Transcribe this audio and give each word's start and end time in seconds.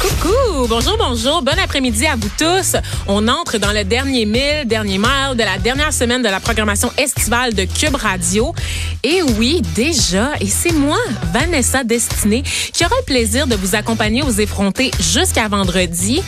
Coucou, 0.00 0.68
bonjour, 0.68 0.96
bonjour, 0.96 1.42
bon 1.42 1.58
après-midi 1.58 2.06
à 2.06 2.14
vous 2.14 2.30
tous. 2.38 2.76
On 3.08 3.26
entre 3.26 3.58
dans 3.58 3.72
le 3.72 3.82
dernier 3.82 4.26
mille, 4.26 4.62
dernier 4.64 4.96
mile 4.96 5.34
de 5.34 5.42
la 5.42 5.58
dernière 5.58 5.92
semaine 5.92 6.22
de 6.22 6.28
la 6.28 6.38
programmation 6.38 6.92
estivale 6.96 7.52
de 7.52 7.64
Cube 7.64 7.96
Radio. 7.96 8.54
Et 9.02 9.22
oui, 9.22 9.60
déjà, 9.74 10.30
et 10.40 10.46
c'est 10.46 10.72
moi, 10.72 10.98
Vanessa 11.32 11.82
Destinée, 11.82 12.44
qui 12.72 12.84
aura 12.84 12.94
le 12.96 13.04
plaisir 13.06 13.48
de 13.48 13.56
vous 13.56 13.74
accompagner 13.74 14.22
aux 14.22 14.30
effrontés 14.30 14.92
jusqu'à 15.00 15.48
vendredi. 15.48 16.22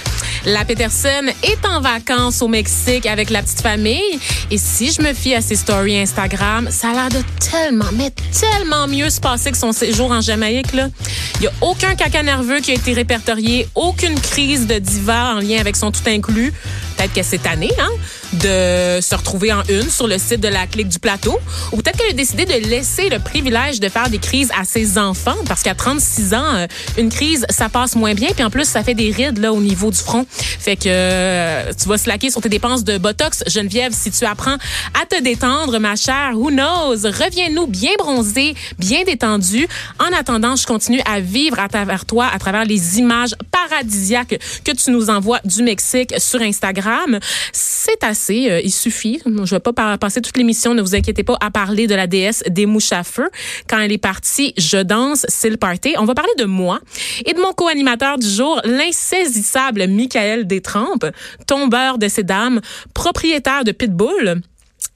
La 0.46 0.64
Peterson 0.64 1.26
est 1.42 1.66
en 1.66 1.80
vacances 1.80 2.40
au 2.40 2.48
Mexique 2.48 3.04
avec 3.04 3.28
la 3.28 3.42
petite 3.42 3.60
famille. 3.60 4.18
Et 4.50 4.56
si 4.56 4.90
je 4.90 5.02
me 5.02 5.12
fie 5.12 5.34
à 5.34 5.42
ses 5.42 5.56
stories 5.56 5.98
Instagram, 5.98 6.68
ça 6.70 6.90
a 6.90 6.92
l'air 6.94 7.08
de 7.10 7.22
tellement, 7.50 7.90
mais 7.92 8.10
tellement 8.32 8.88
mieux 8.88 9.10
se 9.10 9.20
passer 9.20 9.50
que 9.50 9.58
son 9.58 9.72
séjour 9.72 10.10
en 10.10 10.22
Jamaïque. 10.22 10.72
Là. 10.72 10.88
Il 11.36 11.40
n'y 11.42 11.46
a 11.48 11.52
aucun 11.60 11.94
caca 11.94 12.22
nerveux 12.22 12.60
qui 12.60 12.70
a 12.70 12.74
été 12.74 12.94
répertorié, 12.94 13.68
aucune 13.74 14.18
crise 14.18 14.66
de 14.66 14.78
diva 14.78 15.34
en 15.34 15.40
lien 15.40 15.58
avec 15.58 15.76
son 15.76 15.90
tout 15.90 16.00
inclus. 16.06 16.52
Peut-être 16.96 17.12
que 17.12 17.22
cette 17.22 17.46
année, 17.46 17.72
hein, 17.78 17.90
de 18.34 19.00
se 19.00 19.14
retrouver 19.14 19.52
en 19.52 19.62
une 19.68 19.88
sur 19.90 20.06
le 20.06 20.18
site 20.18 20.40
de 20.40 20.48
la 20.48 20.66
clique 20.66 20.88
du 20.88 20.98
plateau. 20.98 21.38
Ou 21.72 21.76
peut-être 21.76 21.98
qu'elle 21.98 22.10
a 22.10 22.14
décidé 22.14 22.44
de 22.44 22.68
laisser 22.68 23.08
le 23.08 23.18
privilège 23.18 23.80
de 23.80 23.88
faire 23.88 24.08
des 24.08 24.18
crises 24.18 24.50
à 24.58 24.64
ses 24.64 24.98
enfants 24.98 25.36
parce 25.46 25.62
qu'à 25.62 25.74
36 25.74 26.34
ans, 26.34 26.54
euh, 26.54 26.66
une 26.98 27.08
crise, 27.08 27.46
ça 27.50 27.68
passe 27.68 27.96
moins 27.96 28.14
bien. 28.14 28.28
Puis 28.34 28.44
en 28.44 28.50
plus, 28.50 28.64
ça 28.64 28.82
fait 28.82 28.94
des 28.94 29.10
rides 29.10 29.38
là 29.38 29.52
au 29.52 29.60
niveau 29.60 29.90
du 29.90 29.98
front. 29.98 30.26
Fait 30.30 30.76
que 30.76 30.82
euh, 30.86 31.72
tu 31.80 31.88
vas 31.88 31.98
slacker 31.98 32.30
sur 32.30 32.40
tes 32.40 32.48
dépenses 32.48 32.84
de 32.84 32.98
Botox. 32.98 33.42
Geneviève, 33.46 33.92
si 33.94 34.10
tu 34.10 34.24
apprends 34.24 34.56
à 35.00 35.06
te 35.08 35.20
détendre, 35.22 35.78
ma 35.78 35.96
chère, 35.96 36.32
who 36.34 36.50
knows? 36.50 37.02
Reviens-nous 37.04 37.66
bien 37.66 37.92
bronzé, 37.98 38.54
bien 38.78 39.02
détendu. 39.04 39.66
En 39.98 40.16
attendant, 40.16 40.56
je 40.56 40.66
continue 40.66 41.00
à 41.04 41.20
vivre 41.20 41.58
à 41.58 41.68
travers 41.68 42.04
toi, 42.04 42.26
à 42.32 42.38
travers 42.38 42.64
les 42.64 42.98
images 42.98 43.34
paradisiaques 43.50 44.38
que 44.64 44.72
tu 44.72 44.90
nous 44.90 45.10
envoies 45.10 45.40
du 45.44 45.62
Mexique 45.62 46.14
sur 46.18 46.40
Instagram. 46.40 47.18
C'est 47.52 48.02
assez, 48.02 48.19
euh, 48.28 48.60
il 48.62 48.70
suffit. 48.70 49.20
Je 49.26 49.54
vais 49.54 49.60
pas 49.60 49.98
passer 49.98 50.20
toute 50.20 50.36
l'émission, 50.36 50.74
ne 50.74 50.82
vous 50.82 50.94
inquiétez 50.94 51.22
pas, 51.22 51.36
à 51.40 51.50
parler 51.50 51.86
de 51.86 51.94
la 51.94 52.06
déesse 52.06 52.42
des 52.48 52.66
mouches 52.66 52.92
à 52.92 53.04
feu. 53.04 53.28
Quand 53.68 53.78
elle 53.78 53.92
est 53.92 53.98
partie, 53.98 54.54
je 54.56 54.78
danse, 54.78 55.24
c'est 55.28 55.50
le 55.50 55.56
party. 55.56 55.94
On 55.98 56.04
va 56.04 56.14
parler 56.14 56.32
de 56.38 56.44
moi 56.44 56.80
et 57.24 57.32
de 57.32 57.40
mon 57.40 57.52
co-animateur 57.52 58.18
du 58.18 58.28
jour, 58.28 58.60
l'insaisissable 58.64 59.86
Michael 59.88 60.46
Détrempe, 60.46 61.06
tombeur 61.46 61.98
de 61.98 62.08
ces 62.08 62.22
dames, 62.22 62.60
propriétaire 62.94 63.64
de 63.64 63.72
Pitbull. 63.72 64.42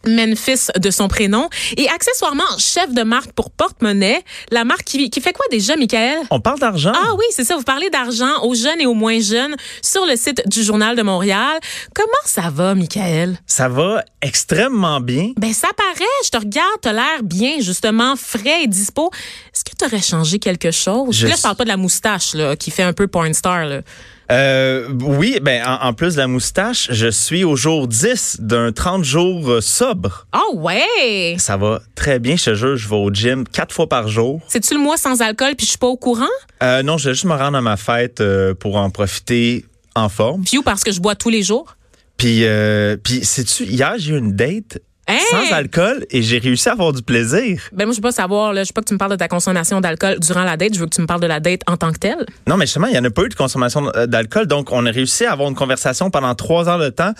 Memphis 0.07 0.67
de 0.79 0.91
son 0.91 1.09
prénom 1.09 1.49
et 1.77 1.89
accessoirement 1.89 2.45
chef 2.59 2.93
de 2.93 3.03
marque 3.03 3.33
pour 3.33 3.51
porte-monnaie. 3.51 4.23
La 4.51 4.65
marque 4.65 4.85
qui, 4.85 5.09
qui 5.09 5.21
fait 5.21 5.33
quoi 5.33 5.47
déjà, 5.51 5.77
Michael? 5.77 6.19
On 6.31 6.41
parle 6.41 6.59
d'argent. 6.59 6.93
Ah 6.95 7.15
oui, 7.17 7.25
c'est 7.31 7.45
ça. 7.45 7.57
Vous 7.57 7.63
parlez 7.63 7.89
d'argent 7.91 8.43
aux 8.43 8.55
jeunes 8.55 8.81
et 8.81 8.87
aux 8.87 8.95
moins 8.95 9.21
jeunes 9.21 9.57
sur 9.83 10.05
le 10.05 10.17
site 10.17 10.47
du 10.47 10.63
Journal 10.63 10.97
de 10.97 11.03
Montréal. 11.03 11.59
Comment 11.95 12.13
ça 12.27 12.51
va, 12.51 12.75
Michael? 12.75 13.39
Ça 13.47 13.69
va 13.69 14.05
extrêmement 14.21 15.01
bien. 15.01 15.33
Ben, 15.37 15.53
ça 15.53 15.69
paraît. 15.77 16.05
Je 16.25 16.31
te 16.31 16.37
regarde, 16.37 16.81
t'as 16.83 16.93
l'air 16.93 17.23
bien, 17.23 17.61
justement, 17.61 18.15
frais 18.17 18.65
et 18.65 18.67
dispo. 18.67 19.11
Est-ce 19.55 19.65
que 19.65 19.71
tu 19.79 19.85
aurais 19.85 20.03
changé 20.03 20.39
quelque 20.39 20.71
chose? 20.71 21.17
Je 21.17 21.27
Là, 21.27 21.35
je 21.37 21.43
parle 21.43 21.57
pas 21.57 21.65
de 21.65 21.69
la 21.71 21.77
moustache, 21.77 22.35
là, 22.35 22.57
qui 22.57 22.71
fait 22.71 22.83
un 22.83 22.93
peu 22.93 23.07
porn 23.07 23.33
star, 23.33 23.65
là. 23.65 23.81
Euh, 24.33 24.89
oui, 25.03 25.39
ben 25.43 25.63
en, 25.67 25.89
en 25.89 25.93
plus 25.93 26.15
de 26.15 26.21
la 26.21 26.27
moustache, 26.27 26.89
je 26.91 27.09
suis 27.09 27.45
au 27.45 27.57
jour 27.57 27.87
10 27.89 28.39
d'un 28.41 28.73
30 28.73 29.05
jours 29.05 29.51
euh, 29.51 29.61
sobre. 29.61 30.27
Oh 30.35 30.57
ouais! 30.59 31.37
Ça 31.39 31.57
va 31.57 31.81
très 31.95 32.19
bien, 32.19 32.37
je 32.37 32.45
te 32.47 32.55
jure, 32.55 32.77
je 32.77 32.89
vais 32.89 32.97
au 32.97 33.11
gym 33.13 33.45
quatre 33.47 33.75
fois 33.75 33.89
par 33.89 34.09
jour. 34.09 34.41
C'est-tu 34.49 34.75
le 34.75 34.81
mois 34.81 34.97
sans 34.97 35.21
alcool 35.21 35.55
puis 35.57 35.67
je 35.67 35.71
suis 35.71 35.79
pas 35.79 35.87
au 35.89 35.97
courant? 35.97 36.25
Euh, 36.63 36.83
non, 36.83 36.97
je 36.97 37.11
vais 37.11 37.15
juste 37.15 37.27
me 37.27 37.35
rendre 37.35 37.59
à 37.59 37.61
ma 37.61 37.77
fête 37.77 38.21
euh, 38.21 38.55
pour 38.55 38.77
en 38.77 38.91
profiter 38.91 39.65
en 39.95 40.09
forme. 40.09 40.45
Puis 40.45 40.59
parce 40.65 40.83
que 40.83 40.93
je 40.93 41.01
bois 41.01 41.15
tous 41.15 41.31
les 41.31 41.43
jours? 41.43 41.77
Puis, 42.17 42.45
euh, 42.45 42.97
puis 42.97 43.25
sais-tu, 43.25 43.65
hier 43.65 43.95
j'ai 43.99 44.15
eu 44.15 44.19
une 44.19 44.33
date 44.35 44.79
Hein? 45.07 45.19
sans 45.31 45.53
alcool 45.53 46.07
et 46.11 46.23
j'ai 46.23 46.39
réussi 46.39 46.69
à 46.69 46.73
avoir 46.73 46.93
du 46.93 47.03
plaisir. 47.03 47.61
Ben 47.73 47.85
moi, 47.85 47.93
je 47.93 47.99
veux 47.99 48.03
pas 48.03 48.13
savoir, 48.13 48.55
là, 48.55 48.65
je 48.65 48.71
veux 48.71 48.73
pas 48.73 48.81
que 48.81 48.87
tu 48.87 48.95
me 48.95 48.99
parles 48.99 49.11
de 49.11 49.17
ta 49.17 49.29
consommation 49.29 49.81
d'alcool 49.81 50.19
durant 50.19 50.45
la 50.45 50.57
date, 50.57 50.75
je 50.75 50.81
veux 50.81 50.87
que 50.87 50.95
tu 50.95 51.03
me 51.03 51.07
parles 51.07 51.21
de 51.21 51.27
la 51.27 51.41
date 51.41 51.61
en 51.67 51.77
tant 51.77 51.93
que 51.93 51.99
telle. 51.99 52.25
Non, 52.47 52.57
mais 52.57 52.65
justement, 52.65 52.87
il 52.87 52.93
n'y 52.93 52.99
en 52.99 53.05
a 53.05 53.11
pas 53.11 53.23
eu 53.23 53.29
de 53.29 53.35
consommation 53.35 53.91
euh, 53.95 54.07
d'alcool, 54.07 54.47
donc 54.47 54.73
on 54.73 54.87
a 54.87 54.91
réussi 54.91 55.27
à 55.27 55.33
avoir 55.33 55.49
une 55.51 55.55
conversation 55.55 56.11
pendant 56.11 56.35
trois 56.35 56.69
heures 56.69 56.79
de 56.79 56.89
temps 56.89 57.13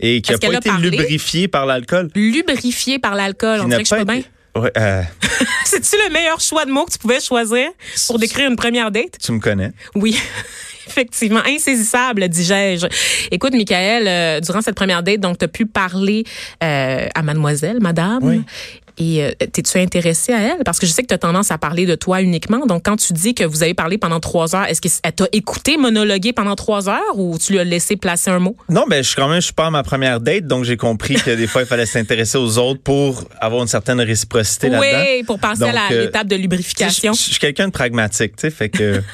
et 0.00 0.20
qui 0.20 0.34
qu'elle 0.34 0.60
pas 0.60 0.72
a 0.72 0.78
été 0.78 0.90
lubrifiée 0.90 1.48
par 1.48 1.64
l'alcool. 1.64 2.10
Lubrifié 2.14 2.98
par 2.98 3.14
l'alcool, 3.14 3.60
on 3.62 3.68
dirait 3.68 3.82
que 3.82 3.88
je 3.88 3.94
suis 3.94 4.04
pas 4.04 4.12
bien. 4.12 4.22
Ouais, 4.54 4.72
euh, 4.76 5.02
C'est-tu 5.64 5.96
le 6.06 6.12
meilleur 6.12 6.38
choix 6.40 6.66
de 6.66 6.70
mots 6.70 6.84
que 6.84 6.92
tu 6.92 6.98
pouvais 6.98 7.20
choisir 7.20 7.70
pour 8.06 8.18
décrire 8.18 8.50
une 8.50 8.56
première 8.56 8.90
date? 8.90 9.16
tu 9.22 9.32
me 9.32 9.40
connais. 9.40 9.72
Oui. 9.94 10.20
Effectivement, 10.86 11.40
insaisissable, 11.46 12.28
dis-je. 12.28 12.86
Écoute, 13.30 13.52
Michael, 13.52 14.06
euh, 14.06 14.40
durant 14.40 14.60
cette 14.60 14.74
première 14.74 15.02
date, 15.02 15.20
donc, 15.20 15.38
tu 15.38 15.44
as 15.44 15.48
pu 15.48 15.66
parler 15.66 16.24
euh, 16.62 17.06
à 17.14 17.22
mademoiselle, 17.22 17.78
madame. 17.80 18.22
Oui. 18.22 18.42
Et 18.98 19.24
euh, 19.24 19.30
t'es-tu 19.38 19.78
intéressé 19.78 20.32
à 20.32 20.40
elle? 20.40 20.64
Parce 20.64 20.78
que 20.78 20.86
je 20.86 20.92
sais 20.92 21.02
que 21.02 21.08
tu 21.08 21.14
as 21.14 21.18
tendance 21.18 21.50
à 21.50 21.58
parler 21.58 21.86
de 21.86 21.94
toi 21.94 22.20
uniquement. 22.20 22.66
Donc, 22.66 22.82
quand 22.84 22.96
tu 22.96 23.12
dis 23.12 23.34
que 23.34 23.44
vous 23.44 23.62
avez 23.62 23.74
parlé 23.74 23.96
pendant 23.96 24.20
trois 24.20 24.54
heures, 24.54 24.66
est-ce 24.66 24.80
qu'elle 24.80 25.12
t'a 25.12 25.26
écouté 25.32 25.76
monologuer 25.76 26.32
pendant 26.32 26.54
trois 26.56 26.88
heures 26.88 27.16
ou 27.16 27.38
tu 27.38 27.52
lui 27.52 27.58
as 27.58 27.64
laissé 27.64 27.96
placer 27.96 28.30
un 28.30 28.38
mot? 28.38 28.56
Non, 28.68 28.84
ben 28.88 29.02
je 29.02 29.08
suis 29.08 29.16
quand 29.16 29.28
même, 29.28 29.40
je 29.40 29.46
suis 29.46 29.54
pas 29.54 29.66
à 29.66 29.70
ma 29.70 29.82
première 29.82 30.20
date, 30.20 30.46
donc 30.46 30.64
j'ai 30.64 30.76
compris 30.76 31.14
que 31.14 31.30
des 31.30 31.46
fois 31.46 31.62
il 31.62 31.66
fallait 31.66 31.86
s'intéresser 31.86 32.36
aux 32.36 32.58
autres 32.58 32.80
pour 32.82 33.24
avoir 33.40 33.62
une 33.62 33.68
certaine 33.68 34.00
réciprocité 34.00 34.68
là-dedans. 34.68 35.02
Oui, 35.02 35.22
pour 35.24 35.38
passer 35.38 35.64
à 35.64 35.92
euh, 35.92 36.04
l'étape 36.04 36.26
de 36.26 36.36
lubrification. 36.36 37.14
Je 37.14 37.18
suis 37.18 37.38
quelqu'un 37.38 37.68
de 37.68 37.72
pragmatique, 37.72 38.36
tu 38.36 38.42
sais, 38.42 38.50
fait 38.50 38.68
que. 38.68 39.02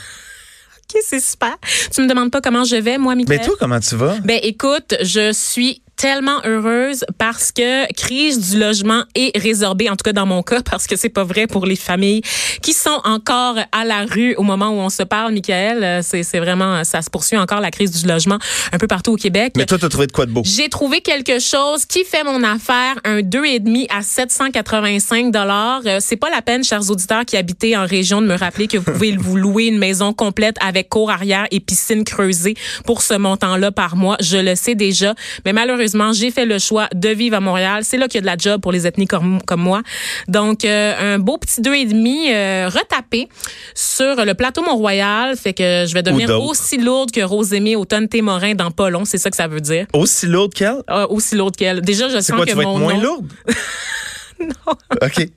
OK, 0.91 1.01
c'est 1.05 1.21
super. 1.21 1.55
Tu 1.93 2.01
me 2.01 2.09
demandes 2.09 2.31
pas 2.31 2.41
comment 2.41 2.65
je 2.65 2.77
vais, 2.77 2.97
moi, 2.97 3.15
Michael? 3.15 3.39
Mais 3.39 3.45
toi, 3.45 3.57
comment 3.59 3.81
tu 3.81 3.95
vas? 3.95 4.17
Ben 4.25 4.41
écoute, 4.43 4.95
je 5.03 5.33
suis 5.33 5.83
tellement 5.99 6.41
heureuse 6.45 7.05
parce 7.19 7.51
que 7.51 7.93
crise 7.93 8.53
du 8.53 8.59
logement 8.59 9.03
est 9.17 9.37
résorbée, 9.37 9.91
en 9.91 9.97
tout 9.97 10.05
cas 10.05 10.13
dans 10.13 10.27
mon 10.27 10.43
cas, 10.43 10.63
parce 10.63 10.87
que 10.87 10.97
c'est 10.97 11.09
pas 11.09 11.25
vrai 11.25 11.49
pour 11.49 11.67
les 11.67 11.77
familles 11.77 12.23
qui 12.63 12.73
sont 12.73 13.01
encore 13.05 13.57
à 13.73 13.85
la 13.85 14.05
rue 14.05 14.35
au 14.37 14.45
moment 14.45 14.69
où 14.69 14.79
on 14.79 14.91
se 14.91 15.03
parle, 15.03 15.33
Michael. 15.33 15.83
Euh, 15.83 16.01
C'est, 16.03 16.39
vraiment, 16.39 16.85
ça 16.85 17.03
se 17.03 17.11
poursuit 17.11 17.37
encore 17.37 17.61
la 17.61 17.73
crise 17.73 17.91
du 17.91 18.07
logement 18.07 18.39
un 18.73 18.79
peu 18.79 18.87
partout 18.87 19.13
au 19.13 19.17
Québec. 19.17 19.55
Mais 19.57 19.67
toi, 19.67 19.77
t'as 19.79 19.89
trouvé 19.89 20.07
de 20.07 20.13
quoi 20.13 20.27
de 20.27 20.31
beau? 20.31 20.43
J'ai 20.45 20.69
trouvé 20.69 21.01
quelque 21.01 21.41
chose 21.41 21.85
qui 21.85 22.05
fait 22.05 22.23
mon 22.23 22.45
affaire, 22.45 22.95
un 23.05 23.21
2,5 23.21 23.87
à 23.91 24.03
785 24.03 25.33
dollars. 25.33 25.81
Euh, 25.85 25.99
c'est 26.01 26.17
pas 26.17 26.31
la 26.31 26.43
peine, 26.43 26.63
chers 26.63 26.89
auditeurs 26.91 27.25
qui 27.25 27.37
habitez 27.37 27.77
en 27.77 27.85
région, 27.85 28.23
de 28.23 28.27
me 28.27 28.37
rappeler 28.37 28.69
que 28.69 28.79
vous 28.79 28.93
pouvez 28.93 29.17
vous 29.17 29.37
louer 29.37 29.65
une 29.67 29.79
maison 29.79 30.13
complète 30.13 30.57
avec 30.61 30.89
cour 30.89 31.11
arrière 31.11 31.49
et 31.51 31.59
piscine 31.59 32.05
creusée 32.05 32.55
pour 32.85 33.03
ce 33.03 33.15
montant-là 33.15 33.73
par 33.73 33.97
mois. 33.97 34.17
Je 34.21 34.37
le 34.37 34.55
sais 34.55 34.77
déjà, 34.77 35.15
mais 35.45 35.53
malheureusement, 35.53 35.88
j'ai 36.13 36.31
fait 36.31 36.47
le 36.47 36.59
choix 36.59 36.89
de 36.95 37.09
vivre 37.09 37.37
à 37.37 37.41
Montréal. 37.41 37.85
C'est 37.85 37.97
là 37.97 38.09
qu'il 38.09 38.17
y 38.17 38.19
a 38.19 38.21
de 38.23 38.27
la 38.27 38.37
job 38.37 38.61
pour 38.61 38.73
les 38.73 38.87
ethnies 38.87 39.07
comme, 39.07 39.41
comme 39.47 39.61
moi. 39.61 39.83
Donc, 40.27 40.65
euh, 40.65 41.15
un 41.15 41.19
beau 41.19 41.39
petit 41.39 41.61
2,5 41.61 42.33
euh, 42.33 42.71
retapé 42.73 43.29
sur 43.75 44.25
le 44.25 44.35
plateau 44.35 44.63
Mont-Royal. 44.63 45.37
Fait 45.37 45.53
que 45.53 45.85
je 45.87 45.95
vais 45.95 46.03
devenir 46.03 46.41
aussi 46.43 46.79
lourde 46.79 47.11
que 47.11 47.21
Rosémie 47.21 47.77
Automne-Témorin 47.77 48.55
dans 48.55 48.71
pas 48.71 48.91
long. 48.91 49.05
C'est 49.05 49.19
ça 49.19 49.31
que 49.31 49.37
ça 49.37 49.49
veut 49.49 49.61
dire. 49.61 49.87
Aussi 49.93 50.27
lourde 50.27 50.55
qu'elle? 50.55 50.83
Ah, 50.87 51.09
aussi 51.11 51.35
lourde 51.35 51.57
qu'elle. 51.57 51.81
Déjà, 51.81 52.09
je 52.09 52.21
sens 52.21 52.37
quoi, 52.37 52.45
que 52.45 52.51
tu 52.51 52.57
vas 52.57 52.63
mon 52.65 52.75
être 52.75 52.81
moins 52.81 52.95
nom... 52.95 53.03
lourde? 53.03 53.27
Non. 54.49 54.75
OK. 55.03 55.29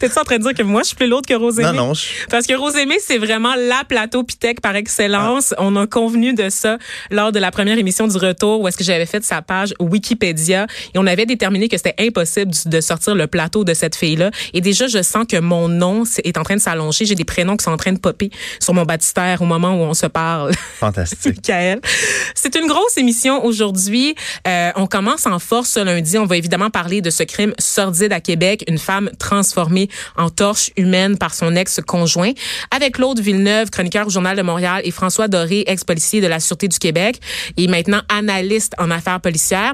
T'es-tu 0.00 0.18
en 0.18 0.24
train 0.24 0.38
de 0.38 0.42
dire 0.42 0.54
que 0.54 0.62
moi, 0.62 0.82
je 0.82 0.88
suis 0.88 0.96
plus 0.96 1.08
lourde 1.08 1.26
que 1.26 1.34
Rosémie? 1.34 1.66
Non, 1.68 1.88
non. 1.88 1.94
je- 1.94 2.26
Parce 2.30 2.46
que 2.46 2.54
Rosémie, 2.54 2.98
c'est 3.04 3.18
vraiment 3.18 3.54
la 3.56 3.82
plateau 3.88 4.22
Pitec 4.22 4.60
par 4.60 4.76
excellence. 4.76 5.54
On 5.58 5.74
a 5.76 5.86
convenu 5.86 6.34
de 6.34 6.48
ça 6.48 6.78
lors 7.10 7.32
de 7.32 7.38
la 7.38 7.50
première 7.50 7.78
émission 7.78 8.06
du 8.06 8.16
retour 8.16 8.60
où 8.60 8.68
est-ce 8.68 8.76
que 8.76 8.84
j'avais 8.84 9.06
fait 9.06 9.24
sa 9.24 9.42
page 9.42 9.74
Wikipédia 9.80 10.66
et 10.94 10.98
on 10.98 11.06
avait 11.06 11.26
déterminé 11.26 11.68
que 11.68 11.76
c'était 11.76 11.94
impossible 11.98 12.52
de 12.66 12.80
sortir 12.80 13.14
le 13.14 13.26
plateau 13.26 13.64
de 13.64 13.74
cette 13.74 13.96
fille-là. 13.96 14.30
Et 14.54 14.60
déjà, 14.60 14.86
je 14.86 15.02
sens 15.02 15.24
que 15.28 15.38
mon 15.38 15.68
nom 15.68 16.04
est 16.24 16.38
en 16.38 16.42
train 16.44 16.56
de 16.56 16.60
s'allonger. 16.60 17.04
J'ai 17.04 17.14
des 17.14 17.24
prénoms 17.24 17.56
qui 17.56 17.64
sont 17.64 17.72
en 17.72 17.76
train 17.76 17.92
de 17.92 17.98
popper 17.98 18.30
sur 18.60 18.74
mon 18.74 18.84
baptistère 18.84 19.42
au 19.42 19.46
moment 19.46 19.74
où 19.74 19.80
on 19.82 19.94
se 19.94 20.06
parle. 20.06 20.52
Fantastique. 20.78 21.50
C'est 22.34 22.54
une 22.56 22.66
grosse 22.66 22.96
émission 22.96 23.44
aujourd'hui. 23.44 24.14
Euh, 24.46 24.70
on 24.76 24.86
commence 24.86 25.26
en 25.26 25.38
force 25.38 25.70
ce 25.70 25.80
lundi. 25.80 26.18
On 26.18 26.26
va 26.26 26.36
évidemment 26.36 26.70
parler 26.70 27.00
de 27.00 27.10
ce 27.10 27.22
crime 27.22 27.52
sordide 27.58 28.12
à 28.12 28.20
Québec, 28.28 28.62
une 28.68 28.76
femme 28.76 29.10
transformée 29.18 29.88
en 30.18 30.28
torche 30.28 30.70
humaine 30.76 31.16
par 31.16 31.32
son 31.32 31.56
ex-conjoint, 31.56 32.32
avec 32.70 32.96
Claude 32.96 33.20
Villeneuve, 33.20 33.70
chroniqueur 33.70 34.06
au 34.06 34.10
Journal 34.10 34.36
de 34.36 34.42
Montréal, 34.42 34.82
et 34.84 34.90
François 34.90 35.28
Doré, 35.28 35.64
ex-policier 35.66 36.20
de 36.20 36.26
la 36.26 36.38
Sûreté 36.38 36.68
du 36.68 36.78
Québec, 36.78 37.20
et 37.56 37.68
maintenant 37.68 38.02
analyste 38.10 38.74
en 38.76 38.90
affaires 38.90 39.22
policières. 39.22 39.72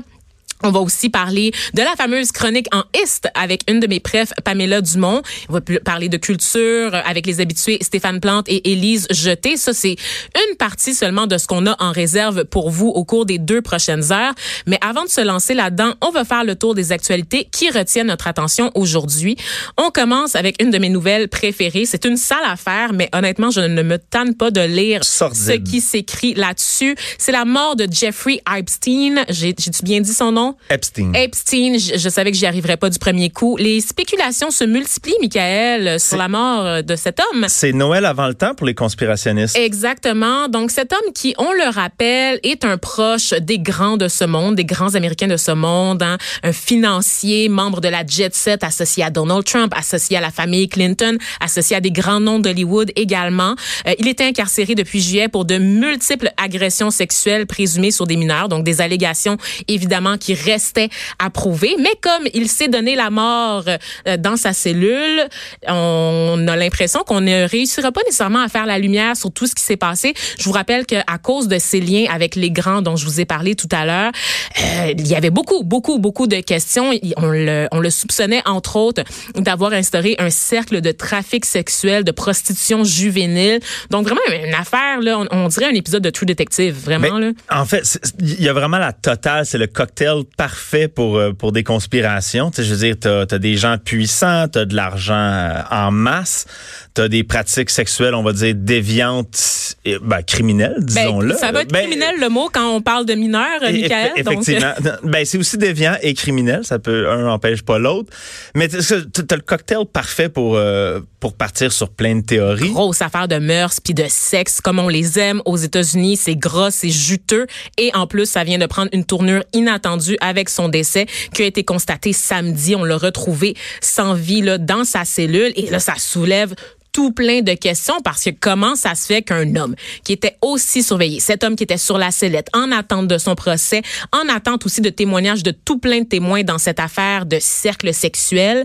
On 0.64 0.70
va 0.70 0.80
aussi 0.80 1.10
parler 1.10 1.52
de 1.74 1.82
la 1.82 1.94
fameuse 1.94 2.32
chronique 2.32 2.68
en 2.74 2.84
Est 2.94 3.28
avec 3.34 3.62
une 3.68 3.80
de 3.80 3.86
mes 3.86 4.00
prefs, 4.00 4.32
Pamela 4.44 4.80
Dumont. 4.80 5.20
On 5.50 5.52
va 5.52 5.60
parler 5.84 6.08
de 6.08 6.16
culture 6.16 6.94
avec 7.04 7.26
les 7.26 7.42
habitués 7.42 7.76
Stéphane 7.82 8.18
Plante 8.18 8.48
et 8.48 8.72
Élise 8.72 9.06
Jeté. 9.10 9.58
Ça, 9.58 9.74
c'est 9.74 9.96
une 10.34 10.56
partie 10.56 10.94
seulement 10.94 11.26
de 11.26 11.36
ce 11.36 11.46
qu'on 11.46 11.66
a 11.66 11.76
en 11.80 11.92
réserve 11.92 12.46
pour 12.46 12.70
vous 12.70 12.88
au 12.88 13.04
cours 13.04 13.26
des 13.26 13.36
deux 13.36 13.60
prochaines 13.60 14.10
heures. 14.10 14.32
Mais 14.66 14.78
avant 14.80 15.04
de 15.04 15.10
se 15.10 15.20
lancer 15.20 15.52
là-dedans, 15.52 15.92
on 16.00 16.10
va 16.10 16.24
faire 16.24 16.44
le 16.44 16.56
tour 16.56 16.74
des 16.74 16.92
actualités 16.92 17.46
qui 17.52 17.68
retiennent 17.68 18.06
notre 18.06 18.26
attention 18.26 18.70
aujourd'hui. 18.74 19.36
On 19.76 19.90
commence 19.90 20.34
avec 20.34 20.62
une 20.62 20.70
de 20.70 20.78
mes 20.78 20.88
nouvelles 20.88 21.28
préférées. 21.28 21.84
C'est 21.84 22.06
une 22.06 22.16
sale 22.16 22.38
affaire, 22.46 22.94
mais 22.94 23.10
honnêtement, 23.12 23.50
je 23.50 23.60
ne 23.60 23.82
me 23.82 23.98
tanne 23.98 24.34
pas 24.34 24.50
de 24.50 24.62
lire 24.62 25.04
ce 25.04 25.58
qui 25.58 25.82
s'écrit 25.82 26.32
là-dessus. 26.32 26.96
C'est 27.18 27.32
la 27.32 27.44
mort 27.44 27.76
de 27.76 27.86
Jeffrey 27.90 28.40
Epstein. 28.56 29.26
J'ai-tu 29.28 29.70
bien 29.82 30.00
dit 30.00 30.14
son 30.14 30.32
nom? 30.32 30.53
Epstein. 30.70 31.12
Epstein, 31.14 31.76
je, 31.78 32.08
savais 32.08 32.30
que 32.30 32.36
j'y 32.36 32.46
arriverais 32.46 32.76
pas 32.76 32.90
du 32.90 32.98
premier 32.98 33.30
coup. 33.30 33.56
Les 33.56 33.80
spéculations 33.80 34.50
se 34.50 34.64
multiplient, 34.64 35.16
Michael, 35.20 36.00
sur 36.00 36.16
la 36.16 36.28
mort 36.28 36.64
euh, 36.64 36.82
de 36.82 36.96
cet 36.96 37.20
homme. 37.20 37.46
C'est 37.48 37.72
Noël 37.72 38.04
avant 38.04 38.26
le 38.26 38.34
temps 38.34 38.54
pour 38.54 38.66
les 38.66 38.74
conspirationnistes. 38.74 39.56
Exactement. 39.56 40.48
Donc 40.48 40.70
cet 40.70 40.92
homme 40.92 41.12
qui, 41.14 41.34
on 41.38 41.52
le 41.52 41.70
rappelle, 41.72 42.40
est 42.42 42.64
un 42.64 42.78
proche 42.78 43.34
des 43.34 43.58
grands 43.58 43.96
de 43.96 44.08
ce 44.08 44.24
monde, 44.24 44.54
des 44.54 44.64
grands 44.64 44.94
Américains 44.94 45.28
de 45.28 45.36
ce 45.36 45.52
monde, 45.52 46.02
hein. 46.02 46.18
un 46.42 46.52
financier, 46.52 47.48
membre 47.48 47.80
de 47.80 47.88
la 47.88 48.06
jet 48.06 48.34
set, 48.34 48.64
associé 48.64 49.04
à 49.04 49.10
Donald 49.10 49.44
Trump, 49.44 49.72
associé 49.76 50.16
à 50.16 50.20
la 50.20 50.30
famille 50.30 50.68
Clinton, 50.68 51.18
associé 51.40 51.76
à 51.76 51.80
des 51.80 51.90
grands 51.90 52.20
noms 52.20 52.38
d'Hollywood 52.38 52.92
également. 52.96 53.54
Euh, 53.86 53.94
il 53.98 54.08
était 54.08 54.24
incarcéré 54.24 54.74
depuis 54.74 55.00
juillet 55.00 55.28
pour 55.28 55.44
de 55.44 55.58
multiples 55.58 56.30
agressions 56.36 56.90
sexuelles 56.90 57.46
présumées 57.46 57.90
sur 57.90 58.06
des 58.06 58.16
mineurs, 58.16 58.48
donc 58.48 58.64
des 58.64 58.80
allégations 58.80 59.36
évidemment 59.68 60.18
qui 60.18 60.34
restait 60.44 60.88
à 61.18 61.30
prouver. 61.30 61.76
Mais 61.78 61.94
comme 62.00 62.26
il 62.34 62.48
s'est 62.48 62.68
donné 62.68 62.94
la 62.94 63.10
mort 63.10 63.64
euh, 63.66 64.16
dans 64.16 64.36
sa 64.36 64.52
cellule, 64.52 65.26
on 65.66 66.46
a 66.48 66.56
l'impression 66.56 67.00
qu'on 67.04 67.20
ne 67.20 67.48
réussira 67.48 67.92
pas 67.92 68.02
nécessairement 68.04 68.42
à 68.42 68.48
faire 68.48 68.66
la 68.66 68.78
lumière 68.78 69.16
sur 69.16 69.32
tout 69.32 69.46
ce 69.46 69.54
qui 69.54 69.62
s'est 69.62 69.76
passé. 69.76 70.14
Je 70.38 70.44
vous 70.44 70.52
rappelle 70.52 70.86
qu'à 70.86 71.18
cause 71.22 71.48
de 71.48 71.58
ces 71.58 71.80
liens 71.80 72.06
avec 72.12 72.36
les 72.36 72.50
grands 72.50 72.82
dont 72.82 72.96
je 72.96 73.04
vous 73.06 73.20
ai 73.20 73.24
parlé 73.24 73.54
tout 73.54 73.68
à 73.72 73.84
l'heure, 73.84 74.12
euh, 74.60 74.92
il 74.96 75.06
y 75.06 75.14
avait 75.14 75.30
beaucoup, 75.30 75.62
beaucoup, 75.62 75.98
beaucoup 75.98 76.26
de 76.26 76.40
questions. 76.40 76.92
On 77.16 77.26
le, 77.26 77.68
on 77.72 77.80
le 77.80 77.90
soupçonnait, 77.90 78.42
entre 78.46 78.76
autres, 78.76 79.02
d'avoir 79.34 79.72
instauré 79.72 80.16
un 80.18 80.30
cercle 80.30 80.80
de 80.80 80.92
trafic 80.92 81.44
sexuel, 81.44 82.04
de 82.04 82.10
prostitution 82.10 82.84
juvénile. 82.84 83.60
Donc 83.90 84.04
vraiment 84.04 84.20
une 84.46 84.54
affaire, 84.54 85.00
là, 85.00 85.18
on, 85.30 85.48
dirait 85.48 85.66
un 85.66 85.74
épisode 85.74 86.02
de 86.02 86.10
True 86.10 86.26
Detective, 86.26 86.74
vraiment. 86.74 87.18
là. 87.18 87.30
En 87.50 87.64
fait, 87.64 87.98
il 88.18 88.42
y 88.42 88.48
a 88.48 88.52
vraiment 88.52 88.78
la 88.78 88.92
totale, 88.92 89.46
c'est 89.46 89.58
le 89.58 89.66
cocktail 89.66 90.23
parfait 90.24 90.88
pour 90.88 91.18
euh, 91.18 91.32
pour 91.32 91.52
des 91.52 91.64
conspirations. 91.64 92.50
Tu 92.50 92.56
sais, 92.56 92.64
je 92.64 92.74
veux 92.74 92.80
dire, 92.80 92.96
t'as 92.98 93.34
as 93.34 93.38
des 93.38 93.56
gens 93.56 93.78
puissants, 93.78 94.48
t'as 94.48 94.64
de 94.64 94.74
l'argent 94.74 95.14
euh, 95.14 95.62
en 95.70 95.90
masse, 95.90 96.46
t'as 96.94 97.08
des 97.08 97.24
pratiques 97.24 97.70
sexuelles, 97.70 98.14
on 98.14 98.22
va 98.22 98.32
dire 98.32 98.54
déviantes, 98.54 99.74
et, 99.84 99.98
ben, 100.00 100.22
criminelles, 100.22 100.76
ben, 100.78 100.84
disons-le. 100.84 101.34
ça 101.34 101.50
va 101.50 101.62
être 101.62 101.72
ben, 101.72 101.80
criminel 101.80 102.14
le 102.20 102.28
mot 102.28 102.48
quand 102.52 102.70
on 102.70 102.80
parle 102.80 103.04
de 103.04 103.14
mineurs, 103.14 103.60
Michael. 103.60 104.12
Effectivement, 104.16 104.72
ben 105.02 105.24
c'est 105.24 105.36
aussi 105.36 105.58
déviant 105.58 105.96
et 106.02 106.14
criminel. 106.14 106.64
Ça 106.64 106.78
peut 106.78 107.10
un 107.10 107.28
empêche 107.28 107.62
pas 107.62 107.78
l'autre, 107.78 108.10
mais 108.54 108.68
t'as 108.68 108.78
as 108.78 109.36
le 109.36 109.42
cocktail 109.42 109.84
parfait 109.92 110.28
pour 110.28 110.56
euh, 110.56 111.00
pour 111.18 111.34
partir 111.34 111.72
sur 111.72 111.90
plein 111.90 112.16
de 112.16 112.20
théories. 112.20 112.70
Grosse 112.70 113.02
affaire 113.02 113.26
de 113.26 113.38
mœurs 113.38 113.80
puis 113.82 113.94
de 113.94 114.04
sexe 114.08 114.60
comme 114.60 114.78
on 114.78 114.88
les 114.88 115.18
aime 115.18 115.42
aux 115.44 115.56
États-Unis, 115.56 116.16
c'est 116.16 116.36
gras, 116.36 116.70
c'est 116.70 116.90
juteux 116.90 117.46
et 117.76 117.90
en 117.94 118.06
plus 118.06 118.26
ça 118.26 118.44
vient 118.44 118.58
de 118.58 118.66
prendre 118.66 118.88
une 118.92 119.04
tournure 119.04 119.42
inattendue 119.52 120.16
avec 120.20 120.48
son 120.48 120.68
décès 120.68 121.06
qui 121.32 121.42
a 121.42 121.46
été 121.46 121.64
constaté 121.64 122.12
samedi. 122.12 122.76
On 122.76 122.84
l'a 122.84 122.96
retrouvé 122.96 123.54
sans 123.80 124.14
vie 124.14 124.42
là, 124.42 124.58
dans 124.58 124.84
sa 124.84 125.04
cellule 125.04 125.52
et 125.56 125.70
là, 125.70 125.80
ça 125.80 125.94
soulève 125.96 126.54
tout 126.94 127.10
plein 127.12 127.42
de 127.42 127.52
questions 127.52 128.00
parce 128.02 128.24
que 128.24 128.30
comment 128.30 128.76
ça 128.76 128.94
se 128.94 129.06
fait 129.06 129.20
qu'un 129.20 129.56
homme 129.56 129.74
qui 130.04 130.14
était 130.14 130.38
aussi 130.40 130.82
surveillé, 130.82 131.20
cet 131.20 131.44
homme 131.44 131.56
qui 131.56 131.64
était 131.64 131.76
sur 131.76 131.98
la 131.98 132.10
sellette 132.10 132.48
en 132.54 132.72
attente 132.72 133.08
de 133.08 133.18
son 133.18 133.34
procès, 133.34 133.82
en 134.12 134.32
attente 134.34 134.64
aussi 134.64 134.80
de 134.80 134.88
témoignages 134.88 135.42
de 135.42 135.50
tout 135.50 135.78
plein 135.78 136.00
de 136.00 136.06
témoins 136.06 136.44
dans 136.44 136.58
cette 136.58 136.80
affaire 136.80 137.26
de 137.26 137.38
cercle 137.40 137.92
sexuel, 137.92 138.64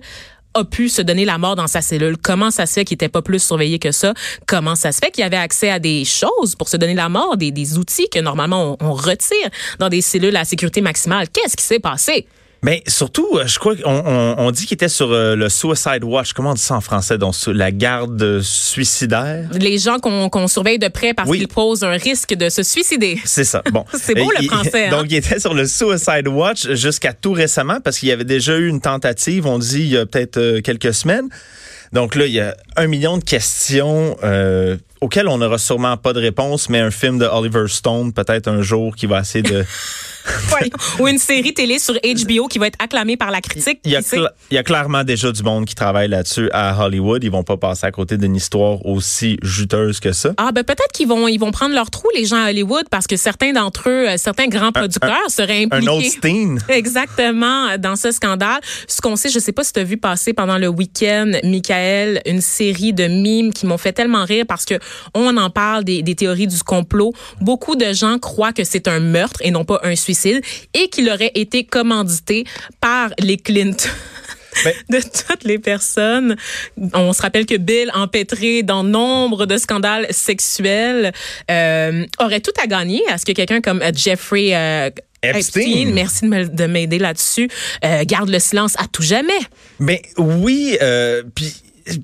a 0.54 0.64
pu 0.64 0.90
se 0.90 1.02
donner 1.02 1.26
la 1.26 1.38
mort 1.38 1.56
dans 1.56 1.68
sa 1.68 1.82
cellule. 1.82 2.18
Comment 2.18 2.52
ça 2.52 2.66
se 2.66 2.74
fait 2.74 2.86
qu'il 2.86 2.96
était 2.96 3.10
pas 3.10 3.22
plus 3.22 3.42
surveillé 3.42 3.80
que 3.80 3.92
ça? 3.92 4.14
Comment 4.48 4.76
ça 4.76 4.92
se 4.92 5.00
fait 5.00 5.12
qu'il 5.12 5.24
avait 5.24 5.38
accès 5.38 5.70
à 5.70 5.80
des 5.80 6.06
choses 6.06 6.56
pour 6.56 6.70
se 6.70 6.78
donner 6.78 6.96
la 6.96 7.10
mort, 7.10 7.36
des, 7.36 7.52
des 7.52 7.78
outils 7.78 8.10
que 8.10 8.20
normalement 8.20 8.78
on 8.80 8.94
retire 8.94 9.50
dans 9.80 9.90
des 9.90 10.02
cellules 10.02 10.36
à 10.36 10.46
sécurité 10.46 10.82
maximale? 10.82 11.28
Qu'est-ce 11.30 11.56
qui 11.58 11.64
s'est 11.64 11.80
passé? 11.80 12.28
Mais 12.62 12.84
surtout, 12.88 13.28
euh, 13.34 13.48
je 13.48 13.58
crois 13.58 13.76
qu'on 13.76 14.36
on, 14.38 14.52
dit 14.52 14.66
qu'il 14.66 14.76
était 14.76 14.90
sur 14.90 15.12
euh, 15.12 15.36
le 15.36 15.48
suicide 15.48 16.04
watch. 16.04 16.34
Comment 16.34 16.52
on 16.52 16.56
dit 16.56 16.62
ça 16.62 16.76
en 16.76 16.82
français? 16.82 17.18
Donc, 17.18 17.34
la 17.48 17.72
garde 17.72 18.42
suicidaire? 18.42 19.50
Les 19.54 19.78
gens 19.78 20.00
qu'on 20.00 20.48
surveille 20.48 20.80
de 20.80 20.90
près 20.90 21.14
parce 21.14 21.30
qu'ils 21.32 21.48
posent 21.48 21.84
un 21.84 21.92
risque 21.92 22.34
de 22.34 22.50
se 22.50 22.64
suicider. 22.64 23.20
C'est 23.24 23.46
ça. 23.46 23.62
Bon. 23.72 23.86
C'est 23.94 24.16
beau 24.16 24.32
le 24.38 24.46
français. 24.46 24.70
Hein? 24.90 24.92
Donc, 24.92 25.08
il 25.10 25.16
était 25.16 25.40
sur 25.40 25.54
le 25.54 25.66
suicide 25.66 26.28
watch 26.28 26.70
jusqu'à 26.72 27.12
tout 27.12 27.34
récemment 27.34 27.80
parce 27.84 28.00
qu'il 28.00 28.08
y 28.10 28.12
avait 28.12 28.24
déjà 28.24 28.58
eu 28.58 28.68
une 28.68 28.80
tentative, 28.80 29.46
on 29.46 29.60
dit, 29.60 29.82
il 29.82 29.90
y 29.90 29.98
a 29.98 30.06
peut-être 30.06 30.38
euh, 30.38 30.62
quelques 30.62 30.94
semaines. 30.94 31.28
Donc 31.92 32.16
là, 32.16 32.26
il 32.26 32.34
y 32.34 32.40
a 32.40 32.56
un 32.76 32.88
million 32.88 33.18
de 33.18 33.24
questions 33.24 34.16
euh, 34.24 34.78
auxquelles 35.02 35.28
on 35.28 35.38
n'aura 35.38 35.58
sûrement 35.58 35.98
pas 35.98 36.14
de 36.14 36.20
réponse, 36.20 36.70
mais 36.70 36.80
un 36.80 36.92
film 36.92 37.20
de 37.20 37.26
Oliver 37.26 37.66
Stone, 37.68 38.14
peut-être 38.14 38.48
un 38.48 38.62
jour, 38.62 38.96
qui 38.96 39.06
va 39.06 39.22
essayer 39.22 39.44
de... 39.44 39.66
Ou 41.00 41.08
une 41.08 41.18
série 41.18 41.54
télé 41.54 41.80
sur 41.80 41.96
HBO 41.96 42.48
qui 42.48 42.60
va 42.60 42.68
être 42.68 42.78
acclamée 42.80 43.18
par 43.18 43.32
la 43.32 43.42
critique. 43.42 43.80
Il 43.86 43.92
y, 43.92 43.96
a 43.96 44.02
il 44.52 44.56
y 44.56 44.58
a 44.58 44.64
clairement 44.64 45.04
déjà 45.04 45.32
du 45.32 45.42
monde 45.44 45.66
qui 45.66 45.76
travaille 45.76 46.08
là-dessus 46.08 46.50
à 46.52 46.86
Hollywood. 46.86 47.24
Ils 47.24 47.32
vont 47.32 47.44
pas 47.44 47.58
passer 47.58 47.88
à 47.88 47.92
côté 47.92 48.18
d'une 48.18 48.36
histoire 48.36 48.86
aussi 48.86 49.38
juteuse 49.42 50.00
que 50.00 50.12
ça. 50.12 50.34
Ah 50.38 50.52
ben 50.52 50.64
peut-être 50.64 50.92
qu'ils 50.94 51.08
vont 51.08 51.28
ils 51.28 51.40
vont 51.40 51.52
prendre 51.52 51.74
leur 51.74 51.90
trou 51.90 52.08
les 52.16 52.26
gens 52.26 52.44
à 52.44 52.50
Hollywood 52.50 52.86
parce 52.92 53.08
que 53.08 53.16
certains 53.16 53.54
d'entre 53.54 53.90
eux, 53.90 54.10
euh, 54.10 54.18
certains 54.18 54.48
grands 54.48 54.72
producteurs 54.72 55.30
seraient 55.30 55.64
impliqués. 55.64 56.20
Un 56.24 56.58
Exactement 56.70 57.78
dans 57.78 57.96
ce 57.96 58.12
scandale. 58.12 58.60
Ce 58.88 59.02
qu'on 59.02 59.16
sait, 59.16 59.30
je 59.30 59.40
sais 59.40 59.52
pas 59.52 59.64
si 59.64 59.74
tu 59.74 59.80
as 59.80 59.84
vu 59.84 59.98
passer 59.98 60.34
pendant 60.34 60.58
le 60.58 60.68
week-end, 60.68 61.32
Michael, 61.44 62.22
une 62.26 62.42
série 62.42 62.94
de 62.94 63.08
mimes 63.08 63.54
qui 63.54 63.66
m'ont 63.66 63.78
fait 63.78 63.94
tellement 63.94 64.26
rire 64.26 64.46
parce 64.48 64.66
que 64.66 64.76
on 65.14 65.38
en 65.38 65.50
parle 65.50 65.84
des, 65.84 66.02
des 66.02 66.16
théories 66.16 66.48
du 66.48 66.60
complot. 66.60 67.14
Beaucoup 67.42 67.76
de 67.76 67.94
gens 67.94 68.20
croient 68.20 68.54
que 68.54 68.64
c'est 68.64 68.88
un 68.88 69.00
meurtre 69.00 69.40
et 69.44 69.52
non 69.52 69.66
pas 69.66 69.80
un 69.84 69.96
suicide 69.96 70.42
et 70.74 70.90
qu'il 70.90 71.10
aurait 71.10 71.32
été 71.36 71.64
commandité 71.64 72.46
par 72.82 73.10
les 73.20 73.38
Clinton. 73.38 73.90
Ben 74.64 74.74
de 74.90 75.00
toutes 75.00 75.44
les 75.44 75.60
personnes. 75.60 76.36
On 76.94 77.14
se 77.14 77.22
rappelle 77.22 77.46
que 77.46 77.56
Bill, 77.56 77.92
empêtré 77.94 78.64
dans 78.64 78.84
nombre 78.84 79.46
de 79.46 79.58
scandales 79.58 80.08
sexuels, 80.10 81.12
euh, 81.50 82.06
aurait 82.20 82.40
tout 82.40 82.54
à 82.62 82.68
gagner 82.68 83.02
à 83.10 83.18
ce 83.18 83.26
que 83.26 83.32
quelqu'un 83.32 83.62
comme 83.62 83.82
euh, 83.82 83.92
Jeffrey 83.94 84.56
euh, 84.56 84.90
Epstein. 85.22 85.92
merci 85.94 86.28
de 86.28 86.66
m'aider 86.66 86.98
là-dessus, 86.98 87.50
garde 88.06 88.30
le 88.30 88.40
silence 88.40 88.76
à 88.80 88.88
tout 88.88 89.04
jamais. 89.04 89.34
Mais 89.80 90.02
oui, 90.18 90.78
puis 91.36 91.54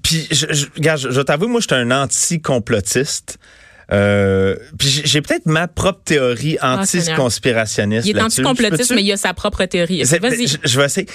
puis 0.04 0.28
je, 0.32 0.48
je, 0.52 0.66
je, 0.78 1.10
je 1.12 1.22
t'avoue, 1.22 1.48
moi, 1.48 1.60
je 1.62 1.68
suis 1.68 1.76
un 1.76 1.92
anti-complotiste. 1.92 3.38
Euh, 3.92 4.56
puis 4.80 5.04
j'ai 5.06 5.22
peut-être 5.22 5.46
ma 5.46 5.68
propre 5.68 6.02
théorie 6.04 6.58
ah, 6.60 6.80
anti-conspirationniste. 6.80 8.08
il 8.08 8.18
est 8.18 8.22
anti-complotiste, 8.22 8.94
mais 8.96 9.04
il 9.04 9.12
a 9.12 9.18
sa 9.18 9.34
propre 9.34 9.64
théorie. 9.66 10.04
Vas-y. 10.04 10.48
Je, 10.48 10.58
je 10.64 10.80
vais 10.80 10.86
essayer. 10.86 11.08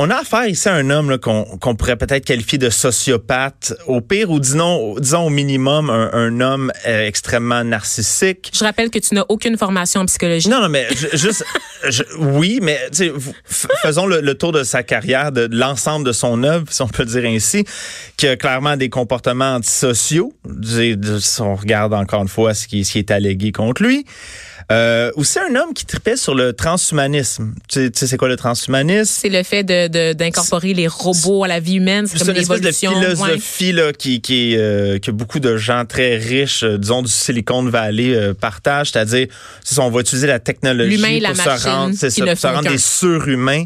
On 0.00 0.10
a 0.10 0.18
affaire 0.18 0.46
ici 0.46 0.68
à 0.68 0.74
un 0.74 0.90
homme 0.90 1.18
qu'on 1.18 1.74
pourrait 1.74 1.96
peut-être 1.96 2.24
qualifier 2.24 2.56
de 2.56 2.70
sociopathe, 2.70 3.74
au 3.88 4.00
pire, 4.00 4.30
ou 4.30 4.38
disons, 4.38 4.94
disons 4.94 5.26
au 5.26 5.28
minimum 5.28 5.90
un, 5.90 6.10
un 6.12 6.40
homme 6.40 6.70
euh, 6.86 7.04
extrêmement 7.04 7.64
narcissique. 7.64 8.52
Je 8.54 8.62
rappelle 8.62 8.90
que 8.90 9.00
tu 9.00 9.16
n'as 9.16 9.24
aucune 9.28 9.58
formation 9.58 10.02
en 10.02 10.06
psychologie. 10.06 10.48
Non, 10.48 10.60
non, 10.60 10.68
mais 10.68 10.86
juste, 11.14 11.44
oui, 12.20 12.60
mais 12.62 12.78
faisons 13.82 14.06
le, 14.06 14.34
tour 14.34 14.52
de 14.52 14.62
sa 14.62 14.84
carrière, 14.84 15.32
de, 15.32 15.48
l'ensemble 15.50 16.06
de 16.06 16.12
son 16.12 16.44
œuvre, 16.44 16.66
si 16.70 16.80
on 16.80 16.86
peut 16.86 17.02
le 17.02 17.20
dire 17.20 17.24
ainsi, 17.28 17.64
qui 18.16 18.28
a 18.28 18.36
clairement 18.36 18.76
des 18.76 18.90
comportements 18.90 19.56
antisociaux. 19.56 20.32
Si 20.62 20.96
on 21.40 21.56
regarde 21.56 21.92
encore 21.92 22.22
une 22.22 22.28
fois 22.28 22.54
ce 22.54 22.68
qui, 22.68 22.84
ce 22.84 22.92
qui 22.92 22.98
est 22.98 23.10
allégué 23.10 23.50
contre 23.50 23.82
lui. 23.82 24.04
Euh, 24.70 25.10
aussi 25.16 25.38
un 25.38 25.54
homme 25.56 25.72
qui 25.72 25.86
tripait 25.86 26.16
sur 26.16 26.34
le 26.34 26.52
transhumanisme. 26.52 27.54
Tu 27.68 27.90
sais, 27.94 28.06
c'est 28.06 28.16
quoi 28.18 28.28
le 28.28 28.36
transhumanisme? 28.36 29.10
C'est 29.10 29.30
le 29.30 29.42
fait 29.42 29.64
de, 29.64 30.12
d'incorporer 30.12 30.74
les 30.74 30.86
robots 30.86 31.44
à 31.44 31.48
la 31.48 31.58
vie 31.58 31.76
humaine. 31.76 32.06
C'est 32.06 32.18
comme 32.18 32.30
une 32.30 32.36
espèce 32.36 32.60
de 32.60 32.70
philosophie 32.70 33.72
là, 33.72 33.92
qui, 33.94 34.20
qui 34.20 34.56
euh, 34.58 34.98
que 34.98 35.10
beaucoup 35.10 35.40
de 35.40 35.56
gens 35.56 35.86
très 35.86 36.16
riches, 36.16 36.64
euh, 36.64 36.76
disons 36.76 37.00
du 37.00 37.10
Silicon 37.10 37.62
Valley, 37.62 38.14
euh, 38.14 38.34
partagent. 38.34 38.90
C'est-à-dire, 38.90 39.28
c'est 39.64 39.78
on 39.78 39.90
va 39.90 40.00
utiliser 40.00 40.26
la 40.26 40.38
technologie 40.38 40.98
pour 40.98 41.36
se 41.36 41.66
rendre, 41.66 41.94
c'est 41.96 42.10
ça, 42.10 42.26
pour 42.26 42.36
se 42.36 42.46
rendre 42.46 42.68
des 42.68 42.78
surhumains. 42.78 43.64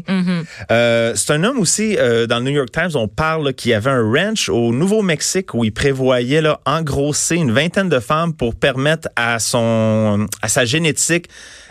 Euh, 0.71 1.13
c'est 1.15 1.33
un 1.33 1.43
homme 1.43 1.59
aussi, 1.59 1.97
euh, 1.97 2.27
dans 2.27 2.39
le 2.39 2.45
New 2.45 2.51
York 2.51 2.71
Times, 2.71 2.91
on 2.95 3.09
parle 3.09 3.53
qu'il 3.53 3.71
y 3.71 3.73
avait 3.73 3.91
un 3.91 4.09
ranch 4.09 4.47
au 4.47 4.71
Nouveau-Mexique 4.71 5.53
où 5.53 5.65
il 5.65 5.73
prévoyait 5.73 6.41
là, 6.41 6.61
engrosser 6.65 7.35
une 7.35 7.51
vingtaine 7.51 7.89
de 7.89 7.99
femmes 7.99 8.33
pour 8.33 8.55
permettre 8.55 9.09
à 9.17 9.39
son 9.39 10.27
à 10.41 10.47
sa 10.47 10.63
génétique 10.63 10.92
être 10.93 10.99
sick. 10.99 11.29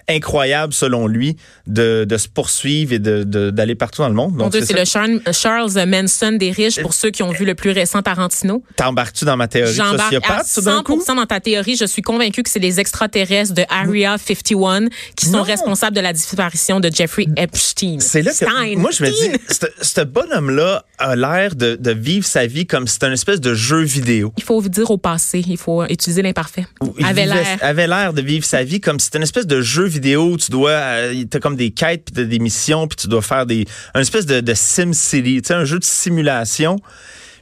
Incroyable 0.08 0.72
selon 0.72 1.06
lui 1.06 1.36
de, 1.66 2.04
de 2.08 2.16
se 2.16 2.28
poursuivre 2.28 2.92
et 2.92 2.98
de, 2.98 3.22
de- 3.24 3.50
d'aller 3.50 3.74
partout 3.74 4.02
dans 4.02 4.08
le 4.08 4.14
monde. 4.14 4.32
Mon 4.34 4.48
Donc, 4.48 4.62
c'est 4.64 4.72
le 4.78 4.84
Charles, 4.84 5.20
Charles 5.32 5.86
Manson 5.86 6.32
des 6.32 6.50
riches 6.50 6.80
pour 6.80 6.94
ceux 6.94 7.10
qui 7.10 7.22
ont 7.22 7.30
vu 7.30 7.44
le 7.44 7.54
plus 7.54 7.70
récent 7.70 8.02
Tarantino. 8.02 8.62
T'embarques-tu 8.76 9.24
dans 9.24 9.36
ma 9.36 9.48
théorie 9.48 9.74
sociopathe, 9.74 10.46
tout 10.54 10.60
d'un 10.62 10.78
100 10.78 10.82
coup? 10.84 11.02
dans 11.06 11.26
ta 11.26 11.40
théorie. 11.40 11.76
Je 11.76 11.84
suis 11.84 12.02
convaincue 12.02 12.42
que 12.42 12.50
c'est 12.50 12.58
les 12.58 12.80
extraterrestres 12.80 13.54
de 13.54 13.62
Area 13.68 14.16
51 14.18 14.88
qui 15.16 15.26
sont 15.26 15.38
Non. 15.38 15.42
responsables 15.42 15.94
de 15.96 16.00
la 16.00 16.12
disparition 16.12 16.80
de 16.80 16.90
Jeffrey 16.92 17.26
Epstein. 17.36 17.96
C'est 18.00 18.22
là 18.22 18.30
que 18.30 18.36
Stein. 18.36 18.76
moi 18.76 18.90
je 18.92 19.02
me 19.04 19.10
dis, 19.10 19.38
ce- 19.80 20.00
bonhomme-là 20.04 20.84
a 20.98 21.16
l'air 21.16 21.54
de, 21.54 21.76
de 21.76 21.90
vivre 21.90 22.26
sa 22.26 22.46
vie 22.46 22.66
comme 22.66 22.86
si 22.86 22.94
c'était 22.94 23.06
une 23.06 23.12
espèce 23.14 23.40
de 23.40 23.54
jeu 23.54 23.82
vidéo. 23.82 24.32
Il 24.36 24.42
faut 24.42 24.60
dire 24.62 24.90
au 24.90 24.98
passé, 24.98 25.42
il 25.46 25.56
faut 25.56 25.84
utiliser 25.84 26.22
l'imparfait. 26.22 26.66
Il 26.98 27.04
Avait 27.06 27.26
l'air. 27.26 27.58
avait 27.60 27.86
l'air 27.86 28.12
de 28.12 28.22
vivre 28.22 28.44
sa 28.44 28.62
vie 28.64 28.80
comme 28.80 28.98
si 28.98 29.06
c'était 29.06 29.18
une 29.18 29.24
espèce 29.24 29.46
de 29.46 29.60
jeu 29.60 29.84
vidéo 29.84 30.01
où 30.16 30.36
tu 30.36 30.50
dois 30.50 30.70
euh, 30.70 31.24
t'as 31.30 31.40
comme 31.40 31.56
des 31.56 31.70
quêtes 31.70 32.04
puis 32.06 32.14
t'as 32.14 32.24
des 32.24 32.38
missions 32.38 32.86
puis 32.86 32.96
tu 32.96 33.08
dois 33.08 33.22
faire 33.22 33.46
des 33.46 33.66
une 33.94 34.00
espèce 34.00 34.26
de, 34.26 34.40
de 34.40 34.54
Sim 34.54 34.92
City, 34.92 35.42
tu 35.42 35.48
sais 35.48 35.54
un 35.54 35.64
jeu 35.64 35.78
de 35.78 35.84
simulation. 35.84 36.76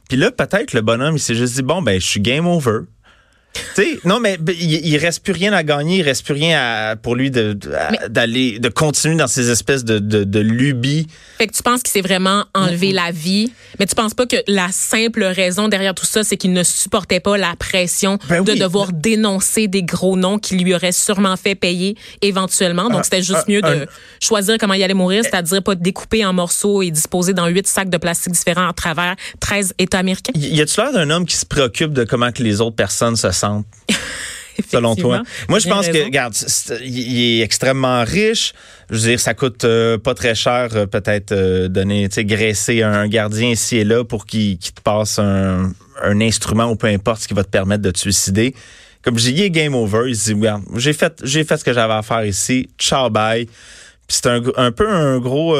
Puis 0.09 0.17
là 0.17 0.31
peut-être 0.31 0.73
le 0.73 0.81
bonhomme 0.81 1.15
il 1.15 1.19
s'est 1.19 1.35
juste 1.35 1.55
dit 1.55 1.63
bon 1.63 1.81
ben 1.81 1.99
je 1.99 2.05
suis 2.05 2.21
game 2.21 2.47
over. 2.47 2.81
Non 4.05 4.19
mais 4.19 4.37
ben, 4.37 4.55
il, 4.59 4.85
il 4.85 4.97
reste 4.97 5.23
plus 5.23 5.33
rien 5.33 5.53
à 5.53 5.63
gagner, 5.63 5.97
il 5.99 6.01
reste 6.03 6.23
plus 6.25 6.33
rien 6.33 6.59
à- 6.59 6.95
pour 6.95 7.15
lui 7.15 7.31
de 7.31 7.57
d'aller 8.09 8.59
de 8.59 8.69
continuer 8.69 9.15
dans 9.15 9.27
ces 9.27 9.49
espèces 9.49 9.83
de 9.83 9.99
de, 9.99 10.23
de 10.23 10.39
lubies. 10.39 11.07
Fait 11.37 11.47
que 11.47 11.53
tu 11.53 11.63
penses 11.63 11.81
qu'il 11.81 11.91
s'est 11.91 12.01
vraiment 12.01 12.45
enlevé 12.53 12.91
la 12.91 13.11
vie, 13.11 13.51
mais 13.79 13.85
tu 13.85 13.95
penses 13.95 14.13
pas 14.13 14.25
que 14.25 14.37
la 14.47 14.69
simple 14.71 15.23
raison 15.23 15.67
derrière 15.67 15.93
tout 15.95 16.05
ça, 16.05 16.23
c'est 16.23 16.37
qu'il 16.37 16.53
ne 16.53 16.63
supportait 16.63 17.19
pas 17.19 17.37
la 17.37 17.55
pression 17.57 18.17
Ben 18.29 18.43
de 18.43 18.51
oui. 18.53 18.59
devoir 18.59 18.91
dénoncer 18.93 19.67
des 19.67 19.83
gros 19.83 20.15
noms 20.17 20.37
qui 20.39 20.55
lui 20.57 20.73
auraient 20.75 20.91
sûrement 20.91 21.35
fait 21.37 21.55
payer 21.55 21.95
éventuellement. 22.21 22.89
Donc, 22.89 23.05
c'était 23.05 23.21
juste 23.23 23.45
un- 23.47 23.51
mieux 23.51 23.61
de 23.61 23.87
choisir 24.21 24.57
comment 24.59 24.73
il 24.73 24.83
allait 24.83 24.93
mourir, 24.93 25.23
c'est-à-dire 25.23 25.63
pas 25.63 25.75
découper 25.75 26.25
en 26.25 26.33
morceaux 26.33 26.81
et 26.81 26.91
disposer 26.91 27.33
dans 27.33 27.47
huit 27.47 27.67
sacs 27.67 27.89
de 27.89 27.97
plastique 27.97 28.33
différents 28.33 28.69
à 28.69 28.73
travers 28.73 29.15
13 29.39 29.73
États 29.79 29.99
américains. 29.99 30.33
Y 30.35 30.55
y 30.57 30.61
a-tu 30.61 30.79
l'air 30.79 30.91
d'un 30.93 31.09
homme 31.09 31.25
qui 31.25 31.35
se 31.35 31.45
préoccupe 31.45 31.93
de 31.93 32.03
comment 32.03 32.31
que 32.31 32.43
les 32.43 32.61
autres 32.61 32.75
personnes 32.75 33.15
se 33.15 33.31
selon 34.69 34.95
toi? 34.95 35.23
Moi, 35.49 35.59
je 35.59 35.67
pense 35.67 35.87
que, 35.87 36.03
regarde, 36.03 36.35
il 36.83 37.21
est 37.21 37.41
extrêmement 37.41 38.03
riche. 38.03 38.53
Je 38.89 38.95
veux 38.95 39.09
dire, 39.09 39.19
ça 39.19 39.33
coûte 39.33 39.63
euh, 39.63 39.97
pas 39.97 40.13
très 40.13 40.35
cher, 40.35 40.69
euh, 40.73 40.85
peut-être, 40.85 41.31
euh, 41.31 41.67
donner, 41.67 42.07
tu 42.09 42.15
sais, 42.15 42.25
graisser 42.25 42.83
un 42.83 43.07
gardien 43.07 43.49
ici 43.49 43.77
et 43.77 43.83
là 43.83 44.03
pour 44.03 44.25
qu'il 44.25 44.57
te 44.57 44.81
passe 44.81 45.19
un, 45.19 45.71
un 46.03 46.21
instrument 46.21 46.65
ou 46.65 46.75
peu 46.75 46.87
importe 46.87 47.21
ce 47.21 47.27
qui 47.27 47.33
va 47.33 47.43
te 47.43 47.49
permettre 47.49 47.81
de 47.81 47.91
te 47.91 47.99
suicider. 47.99 48.53
Comme 49.01 49.17
j'ai 49.17 49.31
dit, 49.31 49.49
game 49.49 49.75
over. 49.75 50.03
Il 50.07 50.15
se 50.15 50.25
dit, 50.25 50.33
regarde, 50.33 50.63
j'ai 50.75 50.93
fait, 50.93 51.19
j'ai 51.23 51.43
fait 51.43 51.57
ce 51.57 51.63
que 51.63 51.73
j'avais 51.73 51.93
à 51.93 52.01
faire 52.01 52.25
ici. 52.25 52.69
Ciao, 52.77 53.09
bye. 53.09 53.45
Puis 53.45 54.19
c'est 54.21 54.27
un, 54.27 54.71
peu 54.73 54.89
un 54.89 55.19
gros 55.19 55.55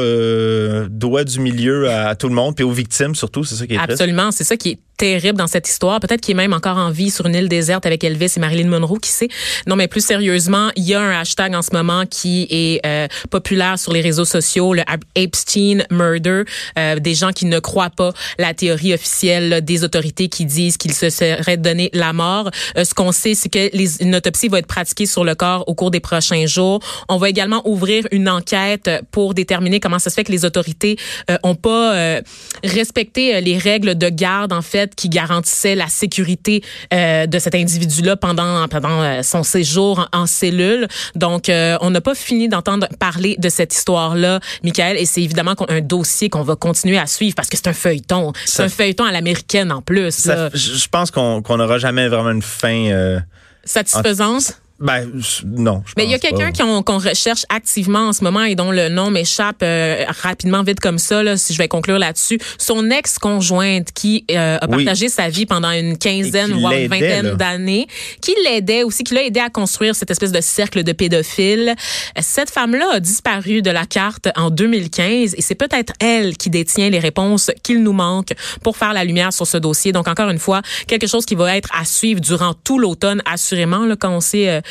doigt 0.89 1.23
du 1.23 1.39
milieu 1.39 1.89
à, 1.89 2.09
à 2.09 2.15
tout 2.15 2.27
le 2.27 2.35
monde, 2.35 2.53
puis 2.53 2.65
aux 2.65 2.71
victimes 2.71 3.15
surtout, 3.15 3.45
c'est 3.45 3.55
ça 3.55 3.65
qui 3.65 3.75
est. 3.75 3.77
Absolument, 3.77 4.31
c'est 4.31 4.43
ça 4.43 4.57
qui 4.57 4.71
est 4.71 4.79
terrible 5.01 5.39
dans 5.39 5.47
cette 5.47 5.67
histoire. 5.67 5.99
Peut-être 5.99 6.21
qu'il 6.21 6.33
est 6.33 6.35
même 6.35 6.53
encore 6.53 6.77
en 6.77 6.91
vie 6.91 7.09
sur 7.09 7.25
une 7.25 7.33
île 7.33 7.49
déserte 7.49 7.87
avec 7.87 8.03
Elvis 8.03 8.33
et 8.37 8.39
Marilyn 8.39 8.69
Monroe, 8.69 8.99
qui 8.99 9.09
sait? 9.09 9.29
Non, 9.65 9.75
mais 9.75 9.87
plus 9.87 10.05
sérieusement, 10.05 10.69
il 10.75 10.83
y 10.83 10.93
a 10.93 11.01
un 11.01 11.19
hashtag 11.19 11.55
en 11.55 11.63
ce 11.63 11.71
moment 11.73 12.05
qui 12.05 12.47
est 12.51 12.85
euh, 12.85 13.07
populaire 13.31 13.79
sur 13.79 13.93
les 13.93 14.01
réseaux 14.01 14.25
sociaux, 14.25 14.75
le 14.75 14.83
Epstein 15.15 15.85
Murder. 15.89 16.43
Euh, 16.77 16.99
des 16.99 17.15
gens 17.15 17.31
qui 17.31 17.47
ne 17.47 17.57
croient 17.57 17.89
pas 17.89 18.13
la 18.37 18.53
théorie 18.53 18.93
officielle 18.93 19.65
des 19.65 19.83
autorités 19.83 20.29
qui 20.29 20.45
disent 20.45 20.77
qu'il 20.77 20.93
se 20.93 21.09
serait 21.09 21.57
donné 21.57 21.89
la 21.93 22.13
mort. 22.13 22.51
Euh, 22.77 22.83
ce 22.83 22.93
qu'on 22.93 23.11
sait, 23.11 23.33
c'est 23.33 23.49
que 23.49 23.75
les, 23.75 24.03
une 24.03 24.15
autopsie 24.15 24.49
va 24.49 24.59
être 24.59 24.67
pratiquée 24.67 25.07
sur 25.07 25.23
le 25.23 25.33
corps 25.33 25.63
au 25.67 25.73
cours 25.73 25.89
des 25.89 25.99
prochains 25.99 26.45
jours. 26.45 26.79
On 27.09 27.17
va 27.17 27.27
également 27.27 27.67
ouvrir 27.67 28.05
une 28.11 28.29
enquête 28.29 28.87
pour 29.09 29.33
déterminer 29.33 29.79
comment 29.79 29.97
ça 29.97 30.11
se 30.11 30.15
fait 30.15 30.23
que 30.23 30.31
les 30.31 30.45
autorités 30.45 30.97
euh, 31.31 31.37
ont 31.41 31.55
pas 31.55 31.95
euh, 31.95 32.21
respecté 32.63 33.35
euh, 33.35 33.39
les 33.39 33.57
règles 33.57 33.95
de 33.95 34.09
garde 34.09 34.53
en 34.53 34.61
fait 34.61 34.90
qui 34.95 35.09
garantissaient 35.09 35.75
la 35.75 35.87
sécurité 35.87 36.63
euh, 36.93 37.25
de 37.27 37.39
cet 37.39 37.55
individu-là 37.55 38.15
pendant 38.15 38.67
pendant 38.67 39.01
euh, 39.01 39.21
son 39.23 39.43
séjour 39.43 40.07
en, 40.13 40.21
en 40.21 40.25
cellule. 40.25 40.87
Donc 41.15 41.49
euh, 41.49 41.77
on 41.81 41.89
n'a 41.89 42.01
pas 42.01 42.15
fini 42.15 42.47
d'entendre 42.49 42.87
parler 42.99 43.35
de 43.39 43.49
cette 43.49 43.73
histoire-là, 43.73 44.39
Michael, 44.63 44.97
et 44.97 45.05
c'est 45.05 45.21
évidemment 45.21 45.55
un 45.69 45.81
dossier 45.81 46.29
qu'on 46.29 46.43
va 46.43 46.55
continuer 46.55 46.97
à 46.97 47.07
suivre 47.07 47.35
parce 47.35 47.49
que 47.49 47.57
c'est 47.57 47.67
un 47.67 47.73
feuilleton. 47.73 48.33
C'est 48.45 48.63
un 48.63 48.69
feuilleton 48.69 49.03
à 49.05 49.11
l'américaine 49.11 49.71
en 49.71 49.81
plus. 49.81 50.11
Ça- 50.11 50.49
je 50.53 50.87
pense 50.89 51.11
qu'on 51.11 51.41
n'aura 51.57 51.77
jamais 51.77 52.07
vraiment 52.07 52.31
une 52.31 52.41
fin. 52.41 52.87
euh, 52.91 53.19
Satisfaisante? 53.63 54.57
Ben 54.81 55.09
non. 55.45 55.83
je 55.85 55.93
Mais 55.95 56.05
il 56.05 56.11
y 56.11 56.15
a 56.15 56.19
quelqu'un 56.19 56.51
qu'on 56.81 56.97
recherche 56.97 57.45
activement 57.49 58.07
en 58.09 58.13
ce 58.13 58.23
moment 58.23 58.43
et 58.43 58.55
dont 58.55 58.71
le 58.71 58.89
nom 58.89 59.11
m'échappe 59.11 59.61
euh, 59.63 60.03
rapidement, 60.21 60.63
vite 60.63 60.79
comme 60.79 60.97
ça, 60.97 61.21
là, 61.23 61.37
si 61.37 61.53
je 61.53 61.57
vais 61.59 61.67
conclure 61.67 61.99
là-dessus. 61.99 62.39
Son 62.57 62.89
ex-conjointe 62.89 63.91
qui 63.93 64.25
euh, 64.31 64.57
a 64.59 64.67
Oui. 64.69 64.83
partagé 64.83 65.09
sa 65.09 65.29
vie 65.29 65.45
pendant 65.45 65.71
une 65.71 65.97
quinzaine, 65.97 66.51
voire 66.53 66.73
une 66.73 66.87
vingtaine 66.87 67.35
d'années, 67.35 67.87
qui 68.21 68.33
l'aidait 68.43 68.83
aussi, 68.83 69.03
qui 69.03 69.13
l'a 69.13 69.23
aidé 69.23 69.39
à 69.39 69.49
construire 69.49 69.95
cette 69.95 70.09
espèce 70.11 70.31
de 70.31 70.41
cercle 70.41 70.83
de 70.83 70.91
pédophiles. 70.91 71.75
Cette 72.19 72.49
femme-là 72.49 72.93
a 72.93 72.99
disparu 72.99 73.61
de 73.61 73.69
la 73.69 73.85
carte 73.85 74.29
en 74.35 74.49
2015 74.49 75.35
et 75.37 75.41
c'est 75.41 75.55
peut-être 75.55 75.93
elle 75.99 76.37
qui 76.37 76.49
détient 76.49 76.89
les 76.89 76.99
réponses 76.99 77.51
qu'il 77.63 77.83
nous 77.83 77.93
manque 77.93 78.33
pour 78.63 78.77
faire 78.77 78.93
la 78.93 79.03
lumière 79.03 79.31
sur 79.31 79.45
ce 79.45 79.57
dossier. 79.57 79.91
Donc, 79.91 80.07
encore 80.07 80.29
une 80.29 80.39
fois, 80.39 80.61
quelque 80.87 81.07
chose 81.07 81.25
qui 81.25 81.35
va 81.35 81.55
être 81.55 81.69
à 81.79 81.85
suivre 81.85 82.19
durant 82.19 82.53
tout 82.53 82.79
l'automne, 82.79 83.21
assurément, 83.31 83.85
là, 83.85 83.95
quand 83.95 84.09
on 84.09 84.19
sait 84.21 84.49
euh, 84.49 84.61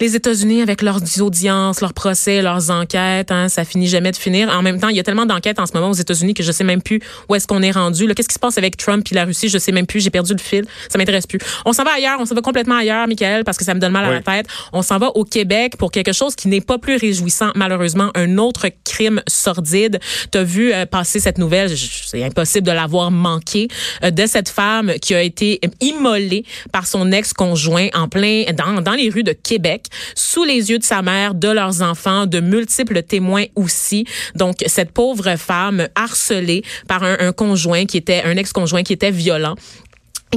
les 0.00 0.16
États-Unis 0.16 0.62
avec 0.62 0.82
leurs 0.82 1.00
audiences, 1.20 1.80
leurs 1.80 1.94
procès, 1.94 2.42
leurs 2.42 2.70
enquêtes, 2.70 3.30
hein, 3.30 3.48
ça 3.48 3.64
finit 3.64 3.88
jamais 3.88 4.10
de 4.12 4.16
finir. 4.16 4.48
En 4.50 4.62
même 4.62 4.80
temps, 4.80 4.88
il 4.88 4.96
y 4.96 5.00
a 5.00 5.02
tellement 5.02 5.26
d'enquêtes 5.26 5.58
en 5.58 5.66
ce 5.66 5.72
moment 5.74 5.90
aux 5.90 5.94
États-Unis 5.94 6.34
que 6.34 6.42
je 6.42 6.52
sais 6.52 6.64
même 6.64 6.82
plus 6.82 7.00
où 7.28 7.34
est-ce 7.34 7.46
qu'on 7.46 7.62
est 7.62 7.70
rendu. 7.70 8.06
Qu'est-ce 8.14 8.28
qui 8.28 8.34
se 8.34 8.38
passe 8.38 8.58
avec 8.58 8.76
Trump 8.76 9.06
et 9.10 9.14
la 9.14 9.24
Russie? 9.24 9.48
Je 9.48 9.58
sais 9.58 9.72
même 9.72 9.86
plus. 9.86 10.00
J'ai 10.00 10.10
perdu 10.10 10.32
le 10.32 10.38
fil. 10.38 10.64
Ça 10.90 10.98
m'intéresse 10.98 11.26
plus. 11.26 11.38
On 11.64 11.72
s'en 11.72 11.84
va 11.84 11.92
ailleurs. 11.92 12.18
On 12.20 12.24
s'en 12.26 12.34
va 12.34 12.40
complètement 12.40 12.76
ailleurs, 12.76 13.06
Michael, 13.08 13.44
parce 13.44 13.56
que 13.58 13.64
ça 13.64 13.74
me 13.74 13.80
donne 13.80 13.92
mal 13.92 14.04
à 14.04 14.10
la 14.10 14.20
tête. 14.20 14.46
On 14.72 14.82
s'en 14.82 14.98
va 14.98 15.08
au 15.16 15.24
Québec 15.24 15.76
pour 15.78 15.90
quelque 15.90 16.12
chose 16.12 16.34
qui 16.34 16.48
n'est 16.48 16.60
pas 16.60 16.78
plus 16.78 16.96
réjouissant, 16.96 17.50
malheureusement. 17.54 18.10
Un 18.14 18.38
autre 18.38 18.66
crime 18.84 19.22
sordide. 19.28 19.98
T'as 20.30 20.42
vu 20.42 20.72
euh, 20.72 20.86
passer 20.86 21.20
cette 21.20 21.38
nouvelle. 21.38 21.70
C'est 21.76 22.22
impossible 22.22 22.66
de 22.66 22.72
l'avoir 22.72 23.10
manqué. 23.10 23.68
euh, 24.02 24.10
de 24.10 24.26
cette 24.26 24.48
femme 24.48 24.92
qui 25.00 25.14
a 25.14 25.22
été 25.22 25.60
immolée 25.80 26.44
par 26.72 26.86
son 26.86 27.12
ex-conjoint 27.12 27.88
en 27.94 28.08
plein 28.08 28.44
dans, 28.54 28.80
dans 28.80 28.92
les 28.92 29.08
rues 29.10 29.22
de 29.22 29.32
Québec, 29.46 29.86
sous 30.16 30.42
les 30.42 30.70
yeux 30.70 30.78
de 30.78 30.84
sa 30.84 31.02
mère, 31.02 31.34
de 31.34 31.48
leurs 31.48 31.80
enfants, 31.80 32.26
de 32.26 32.40
multiples 32.40 33.02
témoins 33.02 33.44
aussi. 33.54 34.04
Donc 34.34 34.56
cette 34.66 34.90
pauvre 34.90 35.36
femme 35.36 35.88
harcelée 35.94 36.64
par 36.88 37.04
un, 37.04 37.32
conjoint 37.32 37.86
qui 37.86 37.96
était 37.96 38.22
un 38.24 38.36
ex-conjoint 38.36 38.82
qui 38.82 38.92
était 38.92 39.12
violent 39.12 39.54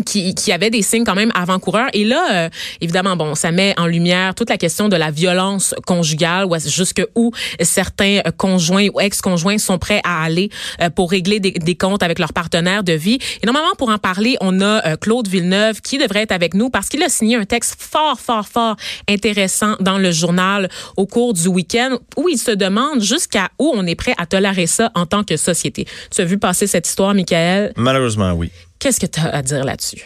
qui, 0.03 0.35
qui 0.35 0.51
avait 0.51 0.69
des 0.69 0.81
signes 0.81 1.03
quand 1.03 1.15
même 1.15 1.31
avant-coureurs. 1.35 1.89
Et 1.93 2.05
là, 2.05 2.45
euh, 2.45 2.49
évidemment, 2.81 3.15
bon, 3.15 3.35
ça 3.35 3.51
met 3.51 3.73
en 3.77 3.87
lumière 3.87 4.35
toute 4.35 4.49
la 4.49 4.57
question 4.57 4.89
de 4.89 4.95
la 4.95 5.11
violence 5.11 5.75
conjugale, 5.85 6.45
où 6.45 6.55
jusque 6.59 7.05
où 7.15 7.31
certains 7.61 8.19
euh, 8.25 8.31
conjoints 8.35 8.87
ou 8.93 8.99
ex-conjoints 8.99 9.57
sont 9.57 9.77
prêts 9.77 10.01
à 10.03 10.23
aller 10.23 10.49
euh, 10.81 10.89
pour 10.89 11.11
régler 11.11 11.39
des, 11.39 11.75
comptes 11.75 12.03
avec 12.03 12.19
leur 12.19 12.33
partenaire 12.33 12.83
de 12.83 12.93
vie. 12.93 13.19
Et 13.41 13.45
normalement, 13.45 13.73
pour 13.77 13.89
en 13.89 13.97
parler, 13.97 14.35
on 14.41 14.59
a 14.61 14.97
Claude 14.97 15.27
Villeneuve 15.27 15.81
qui 15.81 15.97
devrait 15.97 16.23
être 16.23 16.31
avec 16.31 16.53
nous 16.53 16.69
parce 16.69 16.89
qu'il 16.89 17.01
a 17.03 17.09
signé 17.09 17.37
un 17.37 17.45
texte 17.45 17.75
fort, 17.79 18.19
fort, 18.19 18.47
fort 18.47 18.75
intéressant 19.07 19.75
dans 19.79 19.97
le 19.97 20.11
journal 20.11 20.69
au 20.97 21.05
cours 21.05 21.33
du 21.33 21.47
week-end 21.47 21.97
où 22.17 22.27
il 22.27 22.37
se 22.37 22.51
demande 22.51 23.01
jusqu'à 23.01 23.49
où 23.59 23.71
on 23.73 23.85
est 23.85 23.95
prêt 23.95 24.13
à 24.17 24.25
tolérer 24.25 24.67
ça 24.67 24.91
en 24.95 25.05
tant 25.05 25.23
que 25.23 25.37
société. 25.37 25.85
Tu 26.11 26.21
as 26.21 26.25
vu 26.25 26.37
passer 26.37 26.67
cette 26.67 26.87
histoire, 26.87 27.13
Michael? 27.13 27.73
Malheureusement, 27.77 28.33
oui. 28.33 28.51
Qu'est-ce 28.79 28.99
que 28.99 29.05
tu 29.05 29.19
as 29.19 29.27
à 29.29 29.41
dire 29.41 29.63
là-dessus? 29.63 30.01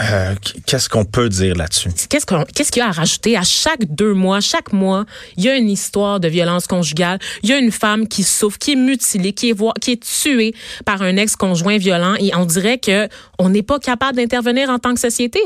Euh, 0.00 0.34
Qu'est-ce 0.66 0.88
qu'on 0.88 1.04
peut 1.04 1.28
dire 1.28 1.54
là-dessus? 1.54 1.90
Qu'est-ce 2.08 2.24
qu'il 2.72 2.80
y 2.80 2.82
a 2.82 2.88
à 2.88 2.92
rajouter? 2.92 3.36
À 3.36 3.42
chaque 3.42 3.84
deux 3.84 4.14
mois, 4.14 4.40
chaque 4.40 4.72
mois, 4.72 5.04
il 5.36 5.44
y 5.44 5.48
a 5.50 5.56
une 5.56 5.68
histoire 5.68 6.18
de 6.18 6.28
violence 6.28 6.66
conjugale. 6.66 7.18
Il 7.42 7.50
y 7.50 7.52
a 7.52 7.58
une 7.58 7.70
femme 7.72 8.08
qui 8.08 8.22
souffre, 8.22 8.58
qui 8.58 8.72
est 8.72 8.76
mutilée, 8.76 9.32
qui 9.34 9.50
est, 9.50 9.56
qui 9.80 9.92
est 9.92 10.02
tuée 10.02 10.54
par 10.86 11.02
un 11.02 11.16
ex-conjoint 11.18 11.76
violent. 11.76 12.14
Et 12.18 12.34
on 12.34 12.46
dirait 12.46 12.78
que 12.78 13.06
on 13.38 13.50
n'est 13.50 13.62
pas 13.62 13.78
capable 13.78 14.16
d'intervenir 14.16 14.70
en 14.70 14.78
tant 14.78 14.94
que 14.94 15.00
société. 15.00 15.40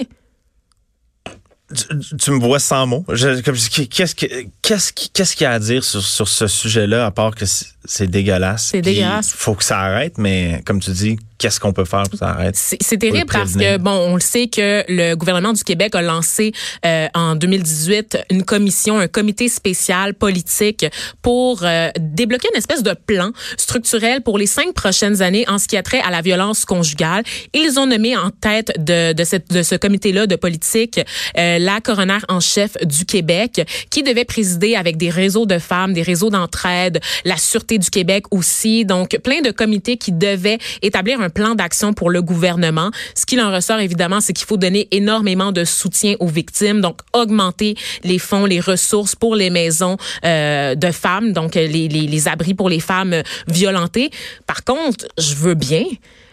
Tu, 1.75 2.17
tu 2.17 2.31
me 2.31 2.39
vois 2.39 2.61
sans 2.61 2.87
mots. 2.87 3.05
Qu'est-ce 3.09 3.43
que- 3.71 3.83
qu'est-ce 3.83 4.15
qui- 4.15 5.11
qu'est-ce 5.11 5.35
qu'il 5.35 5.43
y 5.45 5.49
a 5.49 5.51
à 5.53 5.59
dire 5.59 5.83
sur, 5.83 6.01
sur 6.01 6.29
ce 6.29 6.47
sujet-là, 6.47 7.05
à 7.07 7.11
part 7.11 7.35
que 7.35 7.45
c'est 7.85 8.07
dégueulasse? 8.07 8.69
C'est 8.71 8.83
dégueulasse. 8.83 9.33
faut 9.33 9.55
que 9.57 9.65
ça 9.65 9.81
arrête, 9.81 10.17
mais 10.17 10.63
comme 10.65 10.79
tu 10.79 10.93
dis, 10.93 11.17
qu'est-ce 11.39 11.61
qu'on 11.61 11.73
peut 11.73 11.85
faire 11.85 12.05
pour 12.05 12.19
ça 12.19 12.31
arrête? 12.31 12.57
C'est 12.57 12.99
terrible 12.99 13.27
parce 13.31 13.55
que, 13.55 13.79
bon, 13.79 13.91
on 13.91 14.15
le 14.15 14.21
sait 14.21 14.49
que 14.49 14.85
le 14.89 15.15
gouvernement 15.15 15.53
du 15.53 15.65
Québec 15.65 15.95
a 15.95 16.03
lancé 16.03 16.53
euh, 16.85 17.07
en 17.15 17.35
2018 17.35 18.19
une 18.31 18.45
commission, 18.45 18.99
un 18.99 19.09
comité 19.09 19.49
spécial 19.49 20.15
politique 20.15 20.87
pour 21.23 21.61
euh, 21.63 21.89
débloquer 21.99 22.49
une 22.53 22.59
espèce 22.59 22.83
de 22.83 22.95
plan 22.95 23.31
structurel 23.57 24.23
pour 24.23 24.39
les 24.39 24.47
cinq 24.47 24.73
prochaines 24.75 25.23
années 25.23 25.45
en 25.49 25.59
ce 25.59 25.69
qui 25.69 25.77
a 25.77 25.83
trait 25.83 26.01
à 26.01 26.11
la 26.11 26.23
violence 26.23 26.65
conjugale. 26.65 27.23
Ils 27.55 27.79
ont 27.79 27.87
nommé 27.87 28.17
en 28.17 28.31
tête 28.31 28.73
de, 28.79 29.13
de, 29.13 29.25
cette, 29.25 29.51
de 29.53 29.63
ce 29.63 29.75
comité-là 29.75 30.27
de 30.27 30.37
politique 30.37 31.01
euh, 31.39 31.59
la 31.59 31.81
coroner 31.81 32.19
en 32.29 32.41
chef 32.41 32.77
du 32.85 33.05
Québec 33.05 33.67
qui 33.91 34.03
devait 34.03 34.25
présider 34.25 34.75
avec 34.77 34.97
des 34.97 35.11
réseaux 35.11 35.47
de 35.47 35.59
femmes, 35.59 35.93
des 35.93 36.03
réseaux 36.03 36.31
d'entraide, 36.31 37.01
la 37.25 37.37
Sûreté 37.37 37.79
du 37.79 37.91
Québec 37.91 38.25
aussi. 38.31 38.85
Donc, 38.85 39.19
plein 39.23 39.41
de 39.41 39.51
comités 39.51 39.97
qui 39.97 40.13
devaient 40.13 40.59
établir 40.83 41.21
un 41.21 41.26
plan 41.29 41.55
d'action 41.55 41.93
pour 41.93 42.11
le 42.11 42.23
gouvernement. 42.23 42.91
Ce 43.15 43.27
qu'il 43.27 43.41
en 43.41 43.53
ressort, 43.53 43.79
évidemment, 43.79 44.21
c'est 44.21 44.33
qu'il 44.33 44.47
faut 44.47 44.57
donner 44.57 44.89
énormément 44.91 45.53
de 45.53 45.65
soutien 45.65 46.15
aux 46.21 46.27
victimes, 46.27 46.81
donc 46.81 47.01
augmenter 47.13 47.77
les 48.05 48.19
fonds, 48.19 48.47
les 48.47 48.61
ressources 48.61 49.15
pour 49.15 49.37
les 49.37 49.51
maisons 49.51 49.97
euh, 50.25 50.75
de 50.75 50.91
femmes, 50.91 51.33
donc 51.33 51.55
les, 51.55 51.69
les, 51.69 51.89
les 51.89 52.29
abris 52.29 52.55
pour 52.55 52.69
les 52.69 52.81
femmes 52.81 53.23
violentées. 53.49 54.11
Par 54.47 54.65
contre, 54.65 55.07
je 55.19 55.35
veux 55.35 55.55
bien 55.55 55.85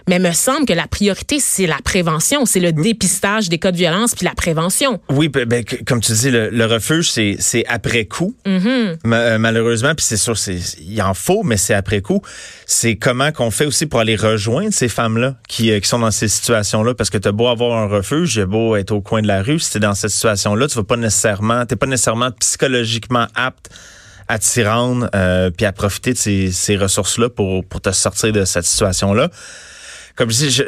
mais 0.08 0.20
me 0.20 0.32
semble 0.32 0.66
que 0.66 0.74
la 0.74 0.88
priorité, 0.88 1.40
c'est 1.40 1.68
la 1.68 1.80
prévention, 1.84 2.46
c'est 2.46 2.60
le 2.60 2.72
dépistage 2.72 3.50
des 3.50 3.58
cas 3.58 3.72
de 3.72 3.78
violence 3.78 4.16
puis 4.16 4.26
la 4.26 4.36
prévention. 4.36 5.00
Oui, 5.10 5.30
ben, 5.30 5.64
comme 5.86 6.02
tu 6.02 6.12
dis, 6.12 6.32
le, 6.32 6.66
refuge, 6.66 7.12
c'est 7.12 7.66
après 7.68 8.06
coup, 8.06 8.36
mm-hmm. 8.46 8.98
euh, 9.06 9.38
malheureusement. 9.38 9.94
Puis 9.96 10.06
c'est 10.06 10.18
sûr, 10.18 10.36
il 10.80 11.02
en 11.02 11.14
faut, 11.14 11.44
mais 11.44 11.58
c'est 11.58 11.74
après 11.74 12.02
coup. 12.02 12.22
C'est 12.66 12.96
comment 12.96 13.32
qu'on 13.32 13.52
fait 13.52 13.66
aussi 13.66 13.86
pour 13.86 14.00
aller 14.00 14.16
rejoindre 14.16 14.74
ces 14.74 14.90
femmes-là 14.90 15.36
qui, 15.48 15.72
euh, 15.72 15.80
qui 15.80 15.88
sont 15.88 16.00
dans 16.00 16.12
ces 16.12 16.28
situations-là, 16.28 16.94
parce 16.96 17.10
que 17.10 17.18
tu 17.18 17.28
as 17.28 17.32
beau 17.32 17.48
avoir 17.48 17.78
un 17.78 17.88
refuge, 17.88 18.38
as 18.40 18.46
beau 18.46 18.76
être 18.76 18.92
au 18.92 19.02
coin 19.02 19.22
de 19.22 19.28
la 19.28 19.42
rue, 19.42 19.60
si 19.60 19.72
tu 19.72 19.80
dans 19.80 19.94
cette 19.94 20.12
situation-là, 20.12 20.68
tu 20.68 20.76
vas 20.76 20.84
pas 20.84 20.98
nécessairement, 20.98 21.66
t'es 21.66 21.76
pas 21.76 21.86
nécessairement 21.86 22.32
psychologiquement 22.40 23.28
apte 23.36 23.70
à 24.28 24.40
t'y 24.40 24.64
rendre 24.64 25.10
euh, 25.16 25.50
puis 25.50 25.66
à 25.66 25.74
profiter 25.74 26.14
de 26.14 26.18
ces, 26.18 26.52
ces 26.52 26.78
ressources-là 26.78 27.30
pour, 27.30 27.66
pour 27.66 27.82
te 27.82 27.92
sortir 27.92 28.32
de 28.32 28.46
cette 28.46 28.66
situation-là 28.66 29.30
comme 30.16 30.32
je 30.32 30.46
dis, 30.46 30.56
tu 30.56 30.64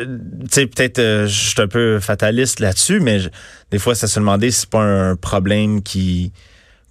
sais, 0.49 0.67
peut-être 0.67 0.99
euh, 0.99 1.27
je 1.27 1.49
suis 1.49 1.61
un 1.61 1.67
peu 1.67 1.99
fataliste 1.99 2.59
là-dessus, 2.59 2.99
mais 2.99 3.19
des 3.71 3.79
fois, 3.79 3.93
ça 3.93 4.07
se 4.07 4.19
demandait 4.19 4.51
si 4.51 4.61
c'est 4.61 4.69
pas 4.69 4.81
un 4.81 5.15
problème 5.15 5.83
qui 5.83 6.31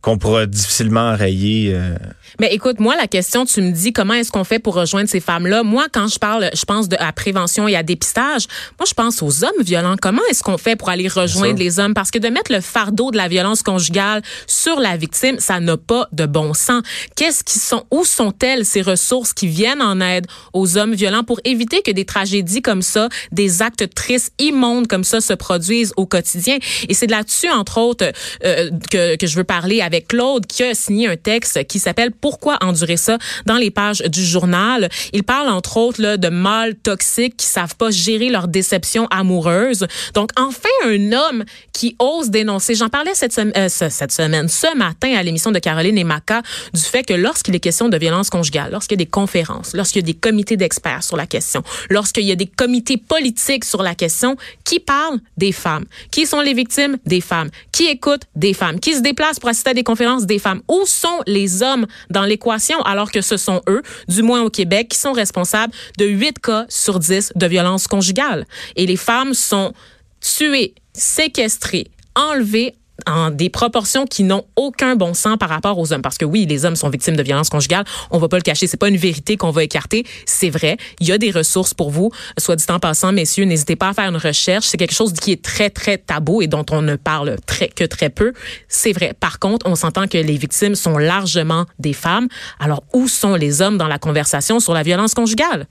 qu'on 0.04 0.18
pourra 0.18 0.44
difficilement 0.44 1.12
enrayer. 1.12 1.72
Euh. 1.74 1.96
Mais 2.38 2.52
écoute, 2.52 2.78
moi, 2.78 2.94
la 2.94 3.06
question, 3.06 3.46
tu 3.46 3.62
me 3.62 3.70
dis 3.70 3.94
comment 3.94 4.12
est-ce 4.12 4.30
qu'on 4.30 4.44
fait 4.44 4.58
pour 4.58 4.74
rejoindre 4.74 5.08
ces 5.08 5.20
femmes-là? 5.20 5.62
Moi, 5.62 5.86
quand 5.90 6.08
je 6.08 6.18
parle, 6.18 6.50
je 6.52 6.64
pense 6.66 6.90
de, 6.90 6.96
à 7.00 7.10
prévention 7.12 7.66
et 7.68 7.74
à 7.74 7.82
dépistage. 7.82 8.46
Moi, 8.78 8.86
je 8.86 8.92
pense 8.92 9.22
aux 9.22 9.44
hommes 9.44 9.62
violents. 9.62 9.96
Comment 10.00 10.20
est-ce 10.28 10.42
qu'on 10.42 10.58
fait 10.58 10.76
pour 10.76 10.90
aller 10.90 11.08
rejoindre 11.08 11.58
les 11.58 11.78
hommes? 11.80 11.94
Parce 11.94 12.10
que 12.10 12.18
de 12.18 12.28
mettre 12.28 12.52
le 12.52 12.60
fardeau 12.60 13.12
de 13.12 13.16
la 13.16 13.28
violence 13.28 13.62
conjugale 13.62 14.20
sur 14.46 14.78
la 14.78 14.98
victime, 14.98 15.38
ça 15.38 15.58
n'a 15.58 15.78
pas 15.78 16.06
de 16.12 16.26
bon 16.26 16.52
sens. 16.52 16.82
Qu'est-ce 17.16 17.42
qui 17.42 17.58
sont, 17.58 17.84
où 17.90 18.04
sont-elles 18.04 18.66
ces 18.66 18.82
ressources 18.82 19.32
qui 19.32 19.46
viennent 19.46 19.80
en 19.80 20.02
aide 20.02 20.26
aux 20.52 20.76
hommes 20.76 20.94
violents 20.94 21.24
pour 21.24 21.40
éviter 21.44 21.80
que 21.80 21.92
des 21.92 22.04
tragédies 22.04 22.60
comme 22.60 22.82
ça, 22.82 23.08
des 23.32 23.62
actes 23.62 23.94
tristes, 23.94 24.34
immondes 24.38 24.86
comme 24.86 25.04
ça 25.04 25.22
se 25.22 25.32
produisent 25.32 25.94
au 25.96 26.04
quotidien? 26.04 26.58
Et 26.90 26.92
c'est 26.92 27.06
là-dessus, 27.06 27.48
entre 27.48 27.78
autres, 27.78 28.12
euh, 28.44 28.70
que, 28.90 29.16
que 29.16 29.26
je 29.26 29.36
veux 29.36 29.44
parler 29.44 29.80
avec 29.80 29.93
Claude 30.00 30.46
qui 30.46 30.62
a 30.62 30.74
signé 30.74 31.08
un 31.08 31.16
texte 31.16 31.64
qui 31.66 31.78
s'appelle 31.78 32.10
Pourquoi 32.10 32.58
endurer 32.62 32.96
ça 32.96 33.18
dans 33.46 33.56
les 33.56 33.70
pages 33.70 34.02
du 34.02 34.24
journal. 34.24 34.88
Il 35.12 35.22
parle 35.22 35.48
entre 35.48 35.76
autres 35.76 36.00
là, 36.00 36.16
de 36.16 36.28
mâles 36.28 36.74
toxiques 36.74 37.36
qui 37.36 37.46
savent 37.46 37.76
pas 37.76 37.90
gérer 37.90 38.28
leur 38.28 38.48
déception 38.48 39.06
amoureuse. 39.10 39.86
Donc 40.14 40.30
enfin 40.36 40.68
un 40.86 41.12
homme 41.12 41.44
qui 41.72 41.96
ose 41.98 42.30
dénoncer. 42.30 42.74
J'en 42.74 42.88
parlais 42.88 43.14
cette, 43.14 43.32
semaine, 43.32 43.52
euh, 43.56 43.68
cette 43.68 44.12
semaine, 44.12 44.48
ce 44.48 44.76
matin 44.76 45.14
à 45.16 45.22
l'émission 45.22 45.52
de 45.52 45.58
Caroline 45.58 45.98
et 45.98 46.04
Maca 46.04 46.42
du 46.72 46.80
fait 46.80 47.04
que 47.04 47.14
lorsqu'il 47.14 47.54
est 47.54 47.60
question 47.60 47.88
de 47.88 47.96
violence 47.96 48.30
conjugale, 48.30 48.72
lorsqu'il 48.72 48.98
y 48.98 49.02
a 49.02 49.04
des 49.04 49.10
conférences, 49.10 49.72
lorsqu'il 49.74 50.00
y 50.00 50.04
a 50.04 50.06
des 50.06 50.14
comités 50.18 50.56
d'experts 50.56 51.02
sur 51.02 51.16
la 51.16 51.26
question, 51.26 51.62
lorsqu'il 51.90 52.24
y 52.24 52.32
a 52.32 52.36
des 52.36 52.46
comités 52.46 52.96
politiques 52.96 53.64
sur 53.64 53.82
la 53.82 53.94
question, 53.94 54.36
qui 54.64 54.80
parle 54.80 55.18
des 55.36 55.52
femmes? 55.52 55.84
Qui 56.10 56.26
sont 56.26 56.40
les 56.40 56.54
victimes? 56.54 56.96
Des 57.06 57.20
femmes? 57.20 57.50
Qui 57.72 57.86
écoutent? 57.86 58.24
Des 58.34 58.54
femmes? 58.54 58.80
Qui 58.80 58.94
se 58.94 59.00
déplacent 59.00 59.38
pour 59.38 59.48
assister 59.48 59.70
à 59.70 59.74
des 59.74 59.83
conférence 59.84 60.26
des 60.26 60.38
femmes. 60.38 60.62
Où 60.68 60.84
sont 60.86 61.20
les 61.26 61.62
hommes 61.62 61.86
dans 62.10 62.24
l'équation 62.24 62.80
alors 62.82 63.10
que 63.10 63.20
ce 63.20 63.36
sont 63.36 63.60
eux, 63.68 63.82
du 64.08 64.22
moins 64.22 64.42
au 64.42 64.50
Québec, 64.50 64.88
qui 64.88 64.98
sont 64.98 65.12
responsables 65.12 65.72
de 65.98 66.06
8 66.06 66.38
cas 66.40 66.66
sur 66.68 66.98
10 66.98 67.32
de 67.36 67.46
violences 67.46 67.86
conjugales? 67.86 68.46
Et 68.76 68.86
les 68.86 68.96
femmes 68.96 69.34
sont 69.34 69.72
tuées, 70.20 70.74
séquestrées, 70.94 71.90
enlevées 72.16 72.74
en 73.06 73.30
des 73.30 73.50
proportions 73.50 74.06
qui 74.06 74.22
n'ont 74.22 74.44
aucun 74.56 74.96
bon 74.96 75.14
sens 75.14 75.36
par 75.38 75.48
rapport 75.48 75.78
aux 75.78 75.92
hommes. 75.92 76.02
Parce 76.02 76.18
que 76.18 76.24
oui, 76.24 76.46
les 76.46 76.64
hommes 76.64 76.76
sont 76.76 76.88
victimes 76.88 77.16
de 77.16 77.22
violences 77.22 77.48
conjugales. 77.48 77.84
On 78.10 78.18
va 78.18 78.28
pas 78.28 78.36
le 78.36 78.42
cacher. 78.42 78.66
C'est 78.66 78.76
pas 78.76 78.88
une 78.88 78.96
vérité 78.96 79.36
qu'on 79.36 79.50
va 79.50 79.64
écarter. 79.64 80.04
C'est 80.26 80.50
vrai. 80.50 80.76
Il 81.00 81.06
y 81.06 81.12
a 81.12 81.18
des 81.18 81.30
ressources 81.30 81.74
pour 81.74 81.90
vous. 81.90 82.10
Soit 82.38 82.56
dit 82.56 82.64
en 82.68 82.78
passant, 82.78 83.12
messieurs, 83.12 83.44
n'hésitez 83.44 83.76
pas 83.76 83.88
à 83.88 83.92
faire 83.94 84.08
une 84.08 84.16
recherche. 84.16 84.66
C'est 84.66 84.76
quelque 84.76 84.94
chose 84.94 85.12
qui 85.12 85.32
est 85.32 85.42
très, 85.42 85.70
très 85.70 85.98
tabou 85.98 86.42
et 86.42 86.46
dont 86.46 86.66
on 86.70 86.82
ne 86.82 86.96
parle 86.96 87.36
très, 87.46 87.68
que 87.68 87.84
très 87.84 88.10
peu. 88.10 88.32
C'est 88.68 88.92
vrai. 88.92 89.14
Par 89.18 89.38
contre, 89.38 89.66
on 89.66 89.74
s'entend 89.74 90.06
que 90.06 90.18
les 90.18 90.36
victimes 90.36 90.74
sont 90.74 90.98
largement 90.98 91.66
des 91.78 91.92
femmes. 91.92 92.28
Alors, 92.58 92.82
où 92.92 93.08
sont 93.08 93.34
les 93.34 93.62
hommes 93.62 93.78
dans 93.78 93.88
la 93.88 93.98
conversation 93.98 94.60
sur 94.60 94.74
la 94.74 94.82
violence 94.82 95.14
conjugale? 95.14 95.66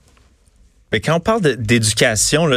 Mais 0.94 1.00
quand 1.00 1.16
on 1.16 1.20
parle 1.20 1.40
d'éducation, 1.56 2.48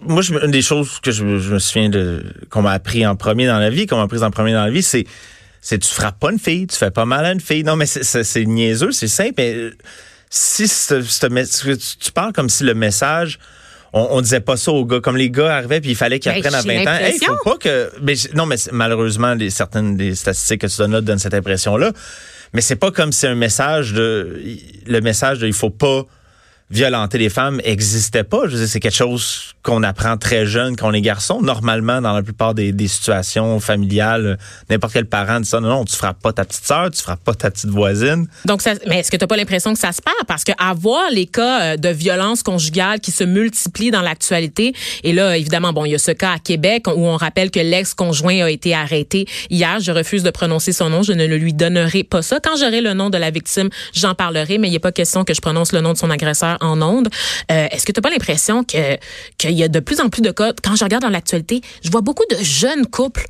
moi, 0.00 0.22
je, 0.22 0.32
une 0.32 0.52
des 0.52 0.62
choses 0.62 1.00
que 1.00 1.10
je, 1.10 1.24
me 1.24 1.58
souviens 1.58 1.88
de 1.88 2.22
qu'on 2.50 2.62
m'a 2.62 2.70
appris 2.70 3.04
en 3.04 3.16
premier 3.16 3.48
dans 3.48 3.58
la 3.58 3.68
vie, 3.68 3.88
qu'on 3.88 3.96
m'a 3.96 4.04
appris 4.04 4.22
en 4.22 4.30
premier 4.30 4.52
dans 4.52 4.64
la 4.64 4.70
vie, 4.70 4.84
c'est 4.84 5.06
c'est 5.60 5.80
tu 5.80 5.88
frappes 5.88 6.20
pas 6.20 6.30
une 6.30 6.38
fille, 6.38 6.68
tu 6.68 6.76
fais 6.76 6.92
pas 6.92 7.04
mal 7.04 7.24
à 7.24 7.32
une 7.32 7.40
fille. 7.40 7.64
Non, 7.64 7.74
mais 7.74 7.86
c'est 7.86 8.44
niaiseux, 8.44 8.92
c'est 8.92 9.08
simple. 9.08 9.34
Mais 9.38 9.72
si 10.30 10.68
tu 11.98 12.12
parles 12.12 12.32
comme 12.32 12.48
si 12.48 12.62
le 12.62 12.74
message 12.74 13.40
on, 13.92 14.06
on, 14.12 14.20
disait 14.20 14.38
pas 14.38 14.56
ça 14.56 14.70
aux 14.70 14.84
gars. 14.84 15.00
Comme 15.00 15.16
les 15.16 15.30
gars 15.30 15.56
arrivaient 15.56 15.80
puis 15.80 15.90
il 15.90 15.96
fallait 15.96 16.20
qu'ils 16.20 16.30
ben, 16.30 16.54
apprennent 16.54 16.86
à 16.86 16.92
20 16.92 17.06
ans. 17.06 17.10
Il 17.12 17.24
faut 17.26 17.42
pas 17.42 17.56
que. 17.56 17.90
Mais, 18.02 18.14
non, 18.34 18.46
mais 18.46 18.54
malheureusement, 18.70 19.34
les, 19.34 19.50
certaines 19.50 19.96
des 19.96 20.14
statistiques 20.14 20.60
que 20.60 20.68
tu 20.68 20.76
donnes 20.76 20.92
là 20.92 21.00
donnent 21.00 21.18
cette 21.18 21.34
impression-là. 21.34 21.90
Mais 22.52 22.60
c'est 22.60 22.76
pas 22.76 22.92
comme 22.92 23.10
si 23.10 23.26
un 23.26 23.34
message 23.34 23.94
de. 23.94 24.40
Le 24.86 25.00
message 25.00 25.40
de 25.40 25.48
il 25.48 25.52
faut 25.52 25.70
pas 25.70 26.06
violenter 26.70 27.18
les 27.18 27.28
femmes 27.28 27.60
n'existait 27.64 28.24
pas. 28.24 28.42
Je 28.46 28.52
veux 28.52 28.58
dire, 28.58 28.68
c'est 28.68 28.80
quelque 28.80 28.94
chose 28.94 29.54
qu'on 29.62 29.82
apprend 29.82 30.16
très 30.16 30.46
jeune 30.46 30.76
quand 30.76 30.88
on 30.88 30.92
est 30.92 31.00
garçon. 31.00 31.40
Normalement, 31.40 32.00
dans 32.00 32.12
la 32.12 32.22
plupart 32.22 32.54
des, 32.54 32.74
situations 32.86 33.58
familiales, 33.58 34.38
n'importe 34.70 34.92
quel 34.92 35.06
parent 35.06 35.40
dit 35.40 35.48
ça. 35.48 35.60
Non, 35.60 35.68
non, 35.68 35.84
tu 35.84 35.96
frappes 35.96 36.20
pas 36.20 36.32
ta 36.32 36.44
petite 36.44 36.64
sœur, 36.64 36.90
tu 36.90 37.02
frappes 37.02 37.22
pas 37.22 37.34
ta 37.34 37.50
petite 37.50 37.70
voisine. 37.70 38.28
Donc, 38.44 38.62
ça, 38.62 38.74
mais 38.86 39.00
est-ce 39.00 39.10
que 39.10 39.16
tu 39.16 39.24
n'as 39.24 39.26
pas 39.26 39.36
l'impression 39.36 39.72
que 39.72 39.78
ça 39.78 39.92
se 39.92 40.00
perd? 40.00 40.16
Parce 40.26 40.44
que 40.44 40.52
avoir 40.58 41.10
les 41.10 41.26
cas 41.26 41.62
euh, 41.62 41.76
de 41.76 41.88
violence 41.88 42.42
conjugale 42.42 43.00
qui 43.00 43.10
se 43.10 43.24
multiplient 43.24 43.90
dans 43.90 44.02
l'actualité, 44.02 44.74
et 45.02 45.12
là, 45.12 45.36
évidemment, 45.36 45.72
bon, 45.72 45.84
il 45.84 45.92
y 45.92 45.94
a 45.94 45.98
ce 45.98 46.12
cas 46.12 46.32
à 46.32 46.38
Québec 46.38 46.86
où 46.88 47.06
on 47.06 47.16
rappelle 47.16 47.50
que 47.50 47.60
l'ex-conjoint 47.60 48.44
a 48.44 48.50
été 48.50 48.74
arrêté 48.74 49.26
hier. 49.50 49.80
Je 49.80 49.92
refuse 49.92 50.22
de 50.22 50.30
prononcer 50.30 50.72
son 50.72 50.90
nom. 50.90 51.02
Je 51.02 51.12
ne 51.12 51.26
le 51.26 51.36
lui 51.36 51.52
donnerai 51.52 52.04
pas 52.04 52.22
ça. 52.22 52.38
Quand 52.40 52.56
j'aurai 52.56 52.80
le 52.80 52.94
nom 52.94 53.10
de 53.10 53.18
la 53.18 53.30
victime, 53.30 53.68
j'en 53.92 54.14
parlerai, 54.14 54.58
mais 54.58 54.68
il 54.68 54.72
n'y 54.72 54.76
a 54.76 54.80
pas 54.80 54.92
question 54.92 55.24
que 55.24 55.34
je 55.34 55.40
prononce 55.40 55.72
le 55.72 55.80
nom 55.80 55.92
de 55.92 55.98
son 55.98 56.10
agresseur 56.10 56.55
en 56.60 56.80
ondes. 56.82 57.08
Euh, 57.50 57.66
est-ce 57.70 57.86
que 57.86 57.92
tu 57.92 57.98
n'as 57.98 58.02
pas 58.02 58.10
l'impression 58.10 58.64
que 58.64 58.96
qu'il 59.38 59.52
y 59.52 59.62
a 59.62 59.68
de 59.68 59.80
plus 59.80 60.00
en 60.00 60.08
plus 60.08 60.22
de 60.22 60.30
cas? 60.30 60.52
Quand 60.62 60.76
je 60.76 60.84
regarde 60.84 61.02
dans 61.02 61.10
l'actualité, 61.10 61.60
je 61.82 61.90
vois 61.90 62.02
beaucoup 62.02 62.24
de 62.30 62.36
jeunes 62.42 62.86
couples 62.86 63.26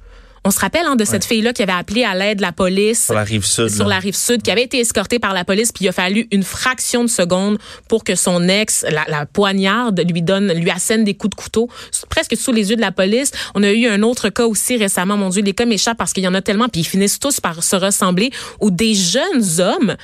on 0.47 0.51
se 0.53 0.61
rappelle 0.61 0.87
hein, 0.87 0.95
de 0.95 1.05
cette 1.05 1.25
fille-là 1.25 1.53
qui 1.53 1.65
avait 1.65 1.73
appelé 1.73 2.05
à 2.05 2.15
l'aide 2.15 2.41
la 2.41 2.53
police. 2.53 3.07
Sur 3.07 3.15
la 3.15 3.25
rive 3.25 3.45
sud. 3.45 3.69
Sur 3.69 3.89
la 3.89 3.99
rive 3.99 4.15
sud, 4.15 4.43
qui 4.43 4.53
avait 4.53 4.62
été 4.62 4.79
escortée 4.79 5.19
par 5.19 5.35
la 5.35 5.45
police, 5.45 5.73
puis 5.73 5.87
il 5.87 5.89
a 5.89 5.93
fallu 5.93 6.29
une 6.31 6.45
fraction 6.45 7.03
de 7.03 7.09
seconde 7.09 7.59
pour 7.89 8.05
que 8.05 8.15
son 8.15 8.49
ex, 8.49 8.87
la, 8.89 9.27
poignarde, 9.27 10.01
lui 10.09 10.23
donne, 10.23 10.53
lui 10.53 10.71
assène 10.71 11.03
des 11.03 11.15
coups 11.15 11.35
de 11.37 11.43
couteau, 11.43 11.69
presque 12.11 12.37
sous 12.37 12.53
les 12.53 12.71
yeux 12.71 12.77
de 12.77 12.81
la 12.81 12.93
police. 12.93 13.33
On 13.57 13.62
a 13.65 13.73
eu 13.73 13.89
un 13.89 14.03
autre 14.05 14.29
cas 14.29 14.47
aussi 14.47 14.77
récemment, 14.77 15.17
mon 15.17 15.31
Dieu, 15.31 15.43
les 15.43 15.53
cas 15.53 15.67
m'échappent 15.67 15.99
parce 15.99 16.12
qu'il 16.12 16.23
y 16.23 16.29
en 16.29 16.35
a 16.35 16.43
tellement, 16.43 16.69
puis 16.69 16.83
ils 16.83 16.87
finissent 16.87 17.19
tous 17.19 17.41
par 17.41 17.65
se 17.65 17.75
ressembler, 17.75 18.31
où 18.61 18.71
des 18.71 18.95
jeunes 18.95 19.61
hommes 19.61 19.97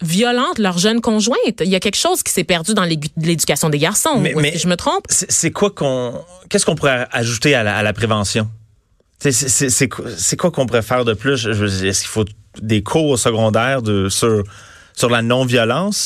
violentent 0.00 0.58
leur 0.58 0.78
jeune 0.78 1.00
conjointe. 1.00 1.60
Il 1.60 1.68
y 1.68 1.74
a 1.74 1.80
quelque 1.80 1.96
chose 1.96 2.22
qui 2.22 2.32
s'est 2.32 2.44
perdu 2.44 2.74
dans 2.74 2.84
l'éducation 3.16 3.68
des 3.68 3.78
garçons. 3.78 4.20
Mais, 4.20 4.32
mais 4.36 4.56
je 4.56 4.68
me 4.68 4.76
trompe? 4.76 5.04
C'est 5.08 5.50
quoi 5.50 5.70
qu'on, 5.70 6.14
qu'est-ce 6.48 6.66
qu'on 6.66 6.76
pourrait 6.76 7.06
ajouter 7.10 7.54
à 7.54 7.62
la, 7.62 7.76
à 7.76 7.82
la 7.82 7.92
prévention? 7.92 8.48
C'est 9.20 9.88
quoi 9.88 10.50
qu'on 10.50 10.66
pourrait 10.66 10.82
faire 10.82 11.04
de 11.04 11.14
plus? 11.14 11.46
Est-ce 11.46 12.00
qu'il 12.00 12.08
faut 12.08 12.24
des 12.62 12.82
cours 12.82 13.18
secondaires 13.18 13.82
de, 13.82 14.08
sur, 14.08 14.44
sur 14.94 15.10
la 15.10 15.22
non-violence? 15.22 15.98